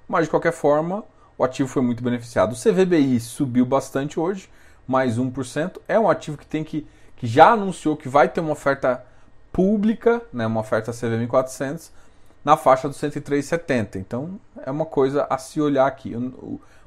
Mas 0.09 0.25
de 0.25 0.29
qualquer 0.29 0.51
forma, 0.51 1.05
o 1.37 1.43
ativo 1.45 1.69
foi 1.69 1.81
muito 1.81 2.03
beneficiado. 2.03 2.51
O 2.51 2.55
CVBI 2.55 3.17
subiu 3.21 3.65
bastante 3.65 4.19
hoje 4.19 4.49
mais 4.85 5.17
1%. 5.17 5.77
É 5.87 5.97
um 5.97 6.09
ativo 6.09 6.37
que 6.37 6.45
tem 6.45 6.65
que, 6.65 6.85
que 7.15 7.25
já 7.25 7.51
anunciou 7.51 7.95
que 7.95 8.09
vai 8.09 8.27
ter 8.27 8.41
uma 8.41 8.51
oferta 8.51 9.05
pública, 9.53 10.21
né, 10.33 10.45
uma 10.45 10.59
oferta 10.59 10.91
CVM 10.91 11.25
400 11.25 11.89
na 12.43 12.57
faixa 12.57 12.89
dos 12.89 12.97
103,70. 12.97 13.95
Então 13.95 14.37
é 14.65 14.69
uma 14.69 14.85
coisa 14.85 15.27
a 15.29 15.37
se 15.37 15.61
olhar 15.61 15.87
aqui. 15.87 16.13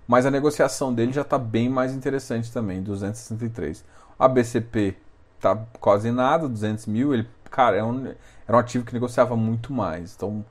Mas 0.07 0.27
a 0.27 0.31
negociação 0.31 0.93
dele 0.93 1.15
já 1.15 1.23
está 1.23 1.39
bem 1.39 1.71
mais 1.71 1.95
interessante 1.95 2.53
também, 2.53 2.83
263. 2.83 3.83
A 4.19 4.29
BCP 4.29 4.97
tá 5.43 5.57
quase 5.81 6.11
nada, 6.11 6.49
200 6.49 6.87
mil. 6.87 7.13
Ele, 7.13 7.29
cara, 7.51 7.77
é 7.77 7.85
um, 7.85 8.07
era 8.07 8.57
um 8.57 8.61
ativo 8.61 8.85
que 8.85 8.95
negociava 8.95 9.37
muito 9.37 9.73
mais. 9.73 10.15
Então 10.15 10.45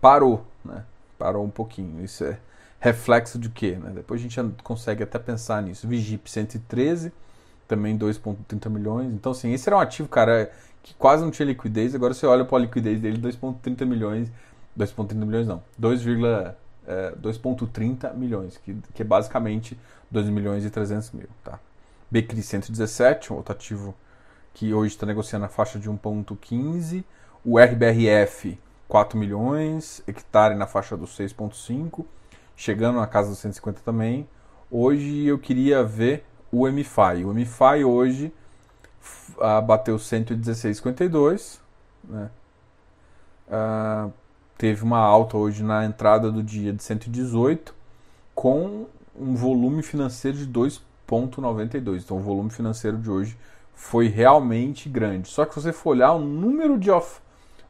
parou, 0.00 0.46
né? 0.64 0.84
Parou 1.18 1.44
um 1.44 1.50
pouquinho. 1.50 2.02
Isso 2.04 2.24
é 2.24 2.38
reflexo 2.78 3.38
de 3.38 3.48
quê? 3.48 3.72
Né? 3.72 3.90
Depois 3.94 4.20
a 4.20 4.22
gente 4.22 4.40
consegue 4.62 5.02
até 5.02 5.18
pensar 5.18 5.62
nisso. 5.62 5.88
Vigip 5.88 6.30
113, 6.30 7.12
também 7.66 7.98
2,30 7.98 8.70
milhões. 8.70 9.12
Então, 9.12 9.32
assim, 9.32 9.52
esse 9.52 9.68
era 9.68 9.76
um 9.76 9.80
ativo, 9.80 10.08
cara, 10.08 10.50
que 10.82 10.94
quase 10.94 11.24
não 11.24 11.30
tinha 11.30 11.46
liquidez. 11.46 11.94
Agora 11.94 12.14
você 12.14 12.26
olha 12.26 12.44
para 12.44 12.58
a 12.58 12.60
liquidez 12.60 13.00
dele, 13.00 13.18
2,30 13.18 13.84
milhões. 13.84 14.30
2,30 14.78 15.14
milhões 15.14 15.46
não, 15.46 15.62
2,30 15.80 16.54
é, 16.86 18.14
milhões, 18.14 18.58
que, 18.58 18.76
que 18.92 19.00
é 19.02 19.04
basicamente 19.04 19.78
2 20.10 20.28
milhões 20.28 20.64
e 20.66 20.70
300 20.70 21.12
mil. 21.12 21.28
Tá? 21.42 21.58
Becri 22.10 22.42
117, 22.42 23.32
um 23.32 23.36
outro 23.36 23.52
ativo 23.52 23.94
que 24.54 24.72
hoje 24.72 24.94
está 24.94 25.06
negociando 25.06 25.44
a 25.44 25.48
faixa 25.48 25.78
de 25.78 25.90
1,15. 25.90 27.04
O 27.44 27.58
RBRF 27.58 28.58
4 28.88 29.18
milhões, 29.18 30.02
hectare 30.06 30.54
na 30.54 30.66
faixa 30.66 30.96
dos 30.96 31.16
6,5 31.16 32.04
chegando 32.56 32.98
na 32.98 33.06
casa 33.06 33.28
dos 33.28 33.38
150 33.38 33.82
também. 33.84 34.26
Hoje 34.70 35.26
eu 35.26 35.38
queria 35.38 35.84
ver 35.84 36.24
o 36.50 36.66
MFI. 36.66 37.24
O 37.24 37.34
MFI 37.34 37.84
hoje 37.84 38.32
uh, 39.36 39.62
bateu 39.62 39.96
116,52. 39.96 41.58
Né? 42.02 42.30
Uh, 43.46 44.12
teve 44.56 44.82
uma 44.82 44.98
alta 44.98 45.36
hoje 45.36 45.62
na 45.62 45.84
entrada 45.84 46.32
do 46.32 46.42
dia 46.42 46.72
de 46.72 46.82
118, 46.82 47.74
com 48.34 48.86
um 49.14 49.34
volume 49.34 49.82
financeiro 49.82 50.36
de 50.36 50.46
2,92. 51.08 52.02
Então 52.04 52.18
o 52.18 52.20
volume 52.20 52.50
financeiro 52.50 52.98
de 52.98 53.10
hoje 53.10 53.36
foi 53.74 54.08
realmente 54.08 54.88
grande. 54.88 55.28
Só 55.28 55.44
que 55.44 55.54
se 55.54 55.60
você 55.60 55.72
for 55.72 55.90
olhar, 55.90 56.12
o 56.12 56.20
número 56.20 56.78
de, 56.78 56.90
off, 56.90 57.20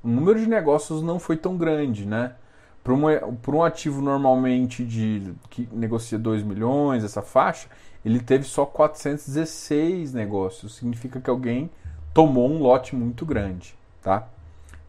o 0.03 0.09
número 0.09 0.39
de 0.39 0.47
negócios 0.49 1.03
não 1.03 1.19
foi 1.19 1.37
tão 1.37 1.57
grande, 1.57 2.07
né? 2.07 2.35
Para 2.83 3.57
um 3.57 3.65
ativo 3.65 4.01
normalmente 4.01 4.85
de 4.85 5.35
que 5.51 5.69
negocia 5.73 6.17
2 6.17 6.45
milhões, 6.45 7.03
essa 7.03 7.21
faixa, 7.21 7.69
ele 8.05 8.21
teve 8.21 8.45
só 8.45 8.65
416 8.65 10.13
negócios. 10.13 10.77
Significa 10.77 11.21
que 11.21 11.29
alguém 11.29 11.69
tomou 12.15 12.49
um 12.49 12.61
lote 12.63 12.95
muito 12.95 13.27
grande, 13.27 13.77
tá? 14.01 14.29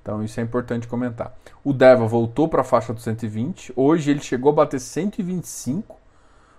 Então 0.04 0.24
isso 0.24 0.40
é 0.40 0.44
importante 0.44 0.88
comentar. 0.88 1.36
O 1.64 1.74
Deva 1.74 2.06
voltou 2.06 2.48
para 2.48 2.62
a 2.62 2.64
faixa 2.64 2.94
do 2.94 3.02
120. 3.02 3.74
Hoje 3.76 4.12
ele 4.12 4.22
chegou 4.22 4.52
a 4.52 4.56
bater 4.56 4.80
125, 4.80 5.98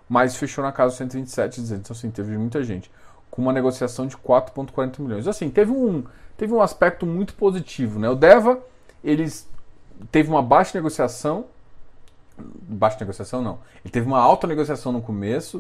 mas 0.09 0.37
fechou 0.37 0.65
na 0.65 0.73
casa 0.73 0.95
do 0.95 0.99
127, 0.99 1.61
dizendo 1.61 1.81
então 1.81 1.95
assim, 1.95 2.11
teve 2.11 2.37
muita 2.37 2.63
gente 2.63 2.91
com 3.31 3.43
uma 3.43 3.53
negociação 3.53 4.07
de 4.07 4.17
4.40 4.17 5.01
milhões. 5.01 5.29
Assim, 5.29 5.51
teve 5.51 5.71
um 5.71 6.05
teve 6.37 6.53
um 6.53 6.63
aspecto 6.63 7.05
muito 7.05 7.35
positivo, 7.35 7.99
né? 7.99 8.09
O 8.09 8.15
Deva 8.15 8.61
eles 9.03 9.49
teve 10.11 10.29
uma 10.29 10.43
baixa 10.43 10.77
negociação. 10.77 11.47
Baixa 12.37 12.99
negociação 13.01 13.43
não. 13.43 13.59
Ele 13.85 13.93
teve 13.93 14.07
uma 14.07 14.19
alta 14.19 14.47
negociação 14.47 14.93
no 14.93 15.03
começo. 15.03 15.59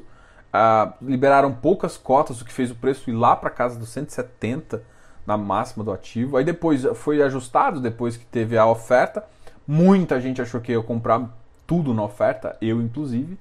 Uh, 0.48 0.92
liberaram 1.02 1.52
poucas 1.52 1.96
cotas, 1.96 2.40
o 2.40 2.44
que 2.44 2.52
fez 2.52 2.70
o 2.70 2.74
preço 2.74 3.10
ir 3.10 3.12
lá 3.12 3.36
para 3.36 3.50
casa 3.50 3.78
dos 3.78 3.90
170 3.90 4.82
na 5.26 5.36
máxima 5.36 5.84
do 5.84 5.92
ativo. 5.92 6.36
Aí 6.36 6.44
depois 6.44 6.86
foi 6.94 7.22
ajustado, 7.22 7.80
depois 7.80 8.16
que 8.16 8.24
teve 8.24 8.56
a 8.56 8.66
oferta. 8.66 9.24
Muita 9.66 10.18
gente 10.20 10.40
achou 10.40 10.60
que 10.60 10.72
ia 10.72 10.82
comprar 10.82 11.28
tudo 11.66 11.92
na 11.92 12.02
oferta, 12.02 12.56
eu 12.62 12.80
inclusive. 12.80 13.38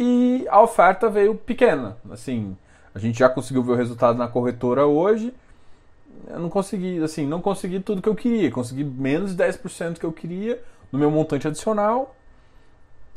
E 0.00 0.46
a 0.48 0.62
oferta 0.62 1.10
veio 1.10 1.34
pequena. 1.34 1.96
Assim, 2.10 2.56
a 2.94 2.98
gente 2.98 3.18
já 3.18 3.28
conseguiu 3.28 3.62
ver 3.62 3.72
o 3.72 3.76
resultado 3.76 4.16
na 4.16 4.28
corretora 4.28 4.86
hoje 4.86 5.34
eu 6.26 6.38
não 6.38 6.48
consegui, 6.48 7.02
assim, 7.02 7.26
não 7.26 7.40
consegui 7.40 7.80
tudo 7.80 8.02
que 8.02 8.08
eu 8.08 8.14
queria. 8.14 8.50
Consegui 8.50 8.84
menos 8.84 9.34
de 9.34 9.42
10% 9.42 9.98
que 9.98 10.04
eu 10.04 10.12
queria 10.12 10.60
no 10.90 10.98
meu 10.98 11.10
montante 11.10 11.46
adicional. 11.46 12.14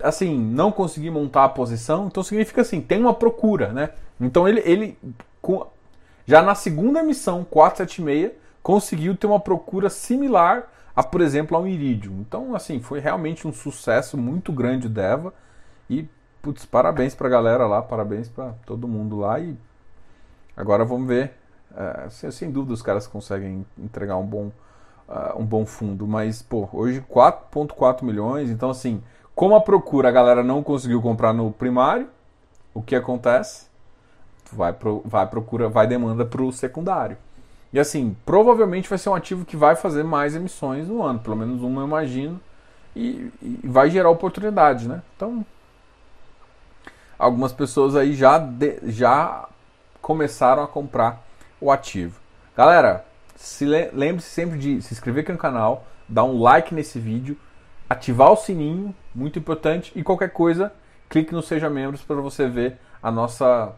Assim, 0.02 0.38
não 0.38 0.72
consegui 0.72 1.10
montar 1.10 1.46
a 1.46 1.50
posição, 1.50 2.08
então 2.08 2.24
significa 2.24 2.62
assim, 2.62 2.82
tem 2.82 3.00
uma 3.00 3.13
procura, 3.13 3.72
né? 3.72 3.91
Então 4.20 4.48
ele, 4.48 4.62
ele 4.65 4.98
já 6.26 6.41
na 6.41 6.56
segunda 6.56 7.00
emissão, 7.00 7.44
476, 7.44 8.32
conseguiu 8.63 9.15
ter 9.15 9.28
uma 9.28 9.39
procura 9.39 9.89
similar 9.89 10.72
a, 10.96 11.04
por 11.04 11.22
exemplo, 11.22 11.56
ao 11.56 11.67
Iridium. 11.67 12.20
Então, 12.22 12.56
assim, 12.56 12.80
foi 12.80 13.00
realmente 13.00 13.48
um 13.48 13.54
sucesso 13.54 14.17
muito 14.17 14.52
grande 14.52 14.88
o 14.88 14.89
Deva. 14.89 15.34
E, 15.89 16.08
putz, 16.42 16.66
parabéns 16.66 17.16
pra 17.16 17.30
galera 17.30 17.68
lá, 17.68 17.82
parabéns 17.82 18.28
para 18.28 18.54
todo 18.66 18.88
mundo 18.88 19.18
lá. 19.18 19.40
E 19.40 19.56
agora 20.56 20.84
vamos 20.84 21.08
ver 21.08 21.34
é, 21.76 22.10
sem, 22.10 22.32
sem, 22.32 22.52
dúvida 22.52 22.74
os 22.74 22.82
caras 22.82 23.08
conseguem 23.08 23.66
entregar 23.78 24.18
um 24.18 24.26
bom, 24.26 24.52
uh, 25.08 25.40
um 25.40 25.46
bom 25.46 25.66
fundo, 25.66 26.06
mas 26.06 26.42
pô, 26.42 26.68
hoje 26.74 27.04
4.4 27.10 28.04
milhões, 28.04 28.50
então 28.50 28.70
assim, 28.70 29.02
como 29.34 29.56
a 29.56 29.62
procura 29.62 30.10
a 30.10 30.12
galera 30.12 30.44
não 30.44 30.62
conseguiu 30.62 31.02
comprar 31.02 31.34
no 31.34 31.52
primário, 31.52 32.10
o 32.74 32.82
que 32.82 32.96
acontece? 32.96 33.68
Vai, 34.52 34.74
pro, 34.74 35.02
vai 35.06 35.26
procura, 35.28 35.70
vai 35.70 35.88
demanda 35.88 36.26
para 36.26 36.42
o 36.42 36.52
secundário. 36.52 37.18
E 37.72 37.80
assim, 37.80 38.16
provavelmente 38.26 38.90
vai 38.90 38.98
ser 38.98 39.10
um 39.10 39.16
ativo 39.16 39.46
que 39.46 39.56
vai 39.56 39.76
fazer 39.78 40.04
mais 40.04 40.36
emissões 40.36 40.90
no 40.90 41.02
ano, 41.02 41.20
pelo 41.20 41.38
menos 41.38 41.62
uma 41.62 41.82
eu 41.82 41.88
imagino, 41.88 42.40
e, 42.94 43.32
e 43.42 43.62
vai 43.64 43.90
gerar 43.90 44.10
oportunidade, 44.10 44.90
né? 44.90 45.02
Então, 45.16 45.46
algumas 47.22 47.54
pessoas 47.54 47.96
aí 47.96 48.16
já, 48.16 48.40
de, 48.40 48.80
já 48.86 49.48
começaram 50.02 50.64
a 50.64 50.68
comprar 50.68 51.24
o 51.60 51.72
ativo. 51.72 52.20
Galera, 52.58 53.06
se 53.36 53.64
lembre-se 53.66 54.30
sempre 54.30 54.58
de 54.58 54.82
se 54.82 54.94
inscrever 54.94 55.22
aqui 55.22 55.32
no 55.32 55.38
canal, 55.38 55.86
dar 56.10 56.24
um 56.24 56.42
like 56.42 56.74
nesse 56.74 57.00
vídeo, 57.00 57.38
ativar 57.88 58.32
o 58.32 58.36
sininho, 58.36 58.94
muito 59.14 59.38
importante, 59.38 59.92
e 59.96 60.02
qualquer 60.04 60.32
coisa, 60.32 60.74
clique 61.08 61.32
no 61.32 61.44
Seja 61.44 61.70
Membros 61.70 62.02
para 62.02 62.16
você 62.16 62.48
ver 62.48 62.80
a 63.04 63.12
nossa 63.12 63.72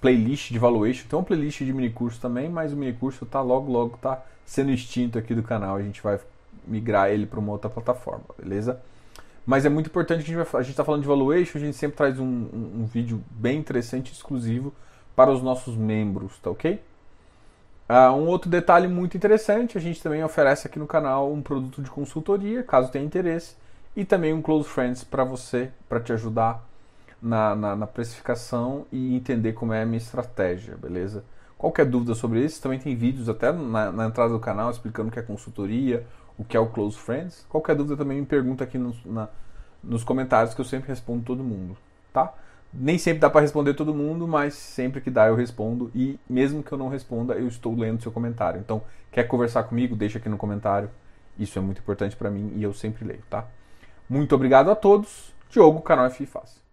playlist 0.00 0.50
de 0.50 0.58
valuation. 0.58 1.06
Tem 1.08 1.16
uma 1.16 1.24
playlist 1.24 1.62
de 1.62 1.72
mini 1.72 1.90
curso 1.90 2.20
também, 2.20 2.48
mas 2.48 2.72
o 2.72 2.76
mini 2.76 2.92
curso 2.92 3.24
tá 3.24 3.40
logo 3.40 3.70
logo 3.70 3.96
tá 3.98 4.20
sendo 4.44 4.72
extinto 4.72 5.16
aqui 5.16 5.32
do 5.32 5.44
canal. 5.44 5.76
A 5.76 5.82
gente 5.82 6.02
vai 6.02 6.18
migrar 6.66 7.08
ele 7.08 7.24
para 7.24 7.38
uma 7.38 7.52
outra 7.52 7.70
plataforma, 7.70 8.24
beleza? 8.36 8.80
Mas 9.48 9.64
é 9.64 9.70
muito 9.70 9.86
importante 9.86 10.22
que 10.22 10.30
a 10.30 10.34
gente, 10.36 10.46
vai, 10.46 10.60
a 10.60 10.62
gente 10.62 10.76
tá 10.76 10.84
falando 10.84 11.00
de 11.00 11.08
valuation, 11.08 11.56
a 11.56 11.60
gente 11.62 11.74
sempre 11.74 11.96
traz 11.96 12.20
um, 12.20 12.26
um, 12.52 12.84
vídeo 12.84 13.24
bem 13.30 13.58
interessante, 13.58 14.12
exclusivo 14.12 14.74
para 15.16 15.30
os 15.32 15.42
nossos 15.42 15.74
membros, 15.74 16.38
tá 16.38 16.50
ok? 16.50 16.78
Uh, 17.88 18.12
um 18.12 18.26
outro 18.26 18.50
detalhe 18.50 18.86
muito 18.86 19.16
interessante, 19.16 19.78
a 19.78 19.80
gente 19.80 20.02
também 20.02 20.22
oferece 20.22 20.66
aqui 20.66 20.78
no 20.78 20.86
canal 20.86 21.32
um 21.32 21.40
produto 21.40 21.80
de 21.80 21.88
consultoria, 21.88 22.62
caso 22.62 22.92
tenha 22.92 23.02
interesse, 23.02 23.56
e 23.96 24.04
também 24.04 24.34
um 24.34 24.42
Close 24.42 24.68
Friends 24.68 25.02
para 25.02 25.24
você, 25.24 25.70
para 25.88 25.98
te 25.98 26.12
ajudar 26.12 26.62
na, 27.22 27.56
na, 27.56 27.74
na, 27.74 27.86
precificação 27.86 28.84
e 28.92 29.16
entender 29.16 29.54
como 29.54 29.72
é 29.72 29.80
a 29.80 29.86
minha 29.86 29.96
estratégia, 29.96 30.76
beleza? 30.76 31.24
Qualquer 31.56 31.86
dúvida 31.86 32.14
sobre 32.14 32.44
isso, 32.44 32.60
também 32.60 32.78
tem 32.78 32.94
vídeos 32.94 33.30
até 33.30 33.50
na, 33.50 33.90
na 33.90 34.06
entrada 34.08 34.30
do 34.30 34.40
canal 34.40 34.70
explicando 34.70 35.08
o 35.08 35.10
que 35.10 35.18
é 35.18 35.22
consultoria, 35.22 36.06
o 36.38 36.44
que 36.44 36.56
é 36.56 36.60
o 36.60 36.66
Close 36.66 36.96
Friends. 36.96 37.44
Qualquer 37.48 37.74
dúvida 37.74 37.96
também 37.96 38.20
me 38.20 38.26
pergunta 38.26 38.64
aqui 38.64 38.78
nos, 38.78 39.04
na, 39.04 39.28
nos 39.82 40.04
comentários 40.04 40.54
que 40.54 40.60
eu 40.60 40.64
sempre 40.64 40.88
respondo 40.88 41.24
todo 41.24 41.42
mundo, 41.42 41.76
tá? 42.12 42.32
Nem 42.72 42.98
sempre 42.98 43.20
dá 43.20 43.30
para 43.30 43.40
responder 43.40 43.74
todo 43.74 43.94
mundo, 43.94 44.28
mas 44.28 44.54
sempre 44.54 45.00
que 45.00 45.10
dá 45.10 45.26
eu 45.26 45.34
respondo 45.34 45.90
e 45.94 46.18
mesmo 46.28 46.62
que 46.62 46.70
eu 46.70 46.78
não 46.78 46.88
responda, 46.88 47.34
eu 47.34 47.48
estou 47.48 47.74
lendo 47.74 48.02
seu 48.02 48.12
comentário. 48.12 48.60
Então, 48.60 48.82
quer 49.10 49.24
conversar 49.24 49.64
comigo? 49.64 49.96
Deixa 49.96 50.18
aqui 50.18 50.28
no 50.28 50.36
comentário. 50.36 50.90
Isso 51.38 51.58
é 51.58 51.62
muito 51.62 51.78
importante 51.80 52.14
para 52.16 52.30
mim 52.30 52.52
e 52.56 52.62
eu 52.62 52.74
sempre 52.74 53.06
leio, 53.06 53.22
tá? 53.30 53.46
Muito 54.08 54.34
obrigado 54.34 54.70
a 54.70 54.76
todos. 54.76 55.34
Diogo, 55.50 55.80
canal 55.80 56.06
F 56.06 56.26
Fácil. 56.26 56.67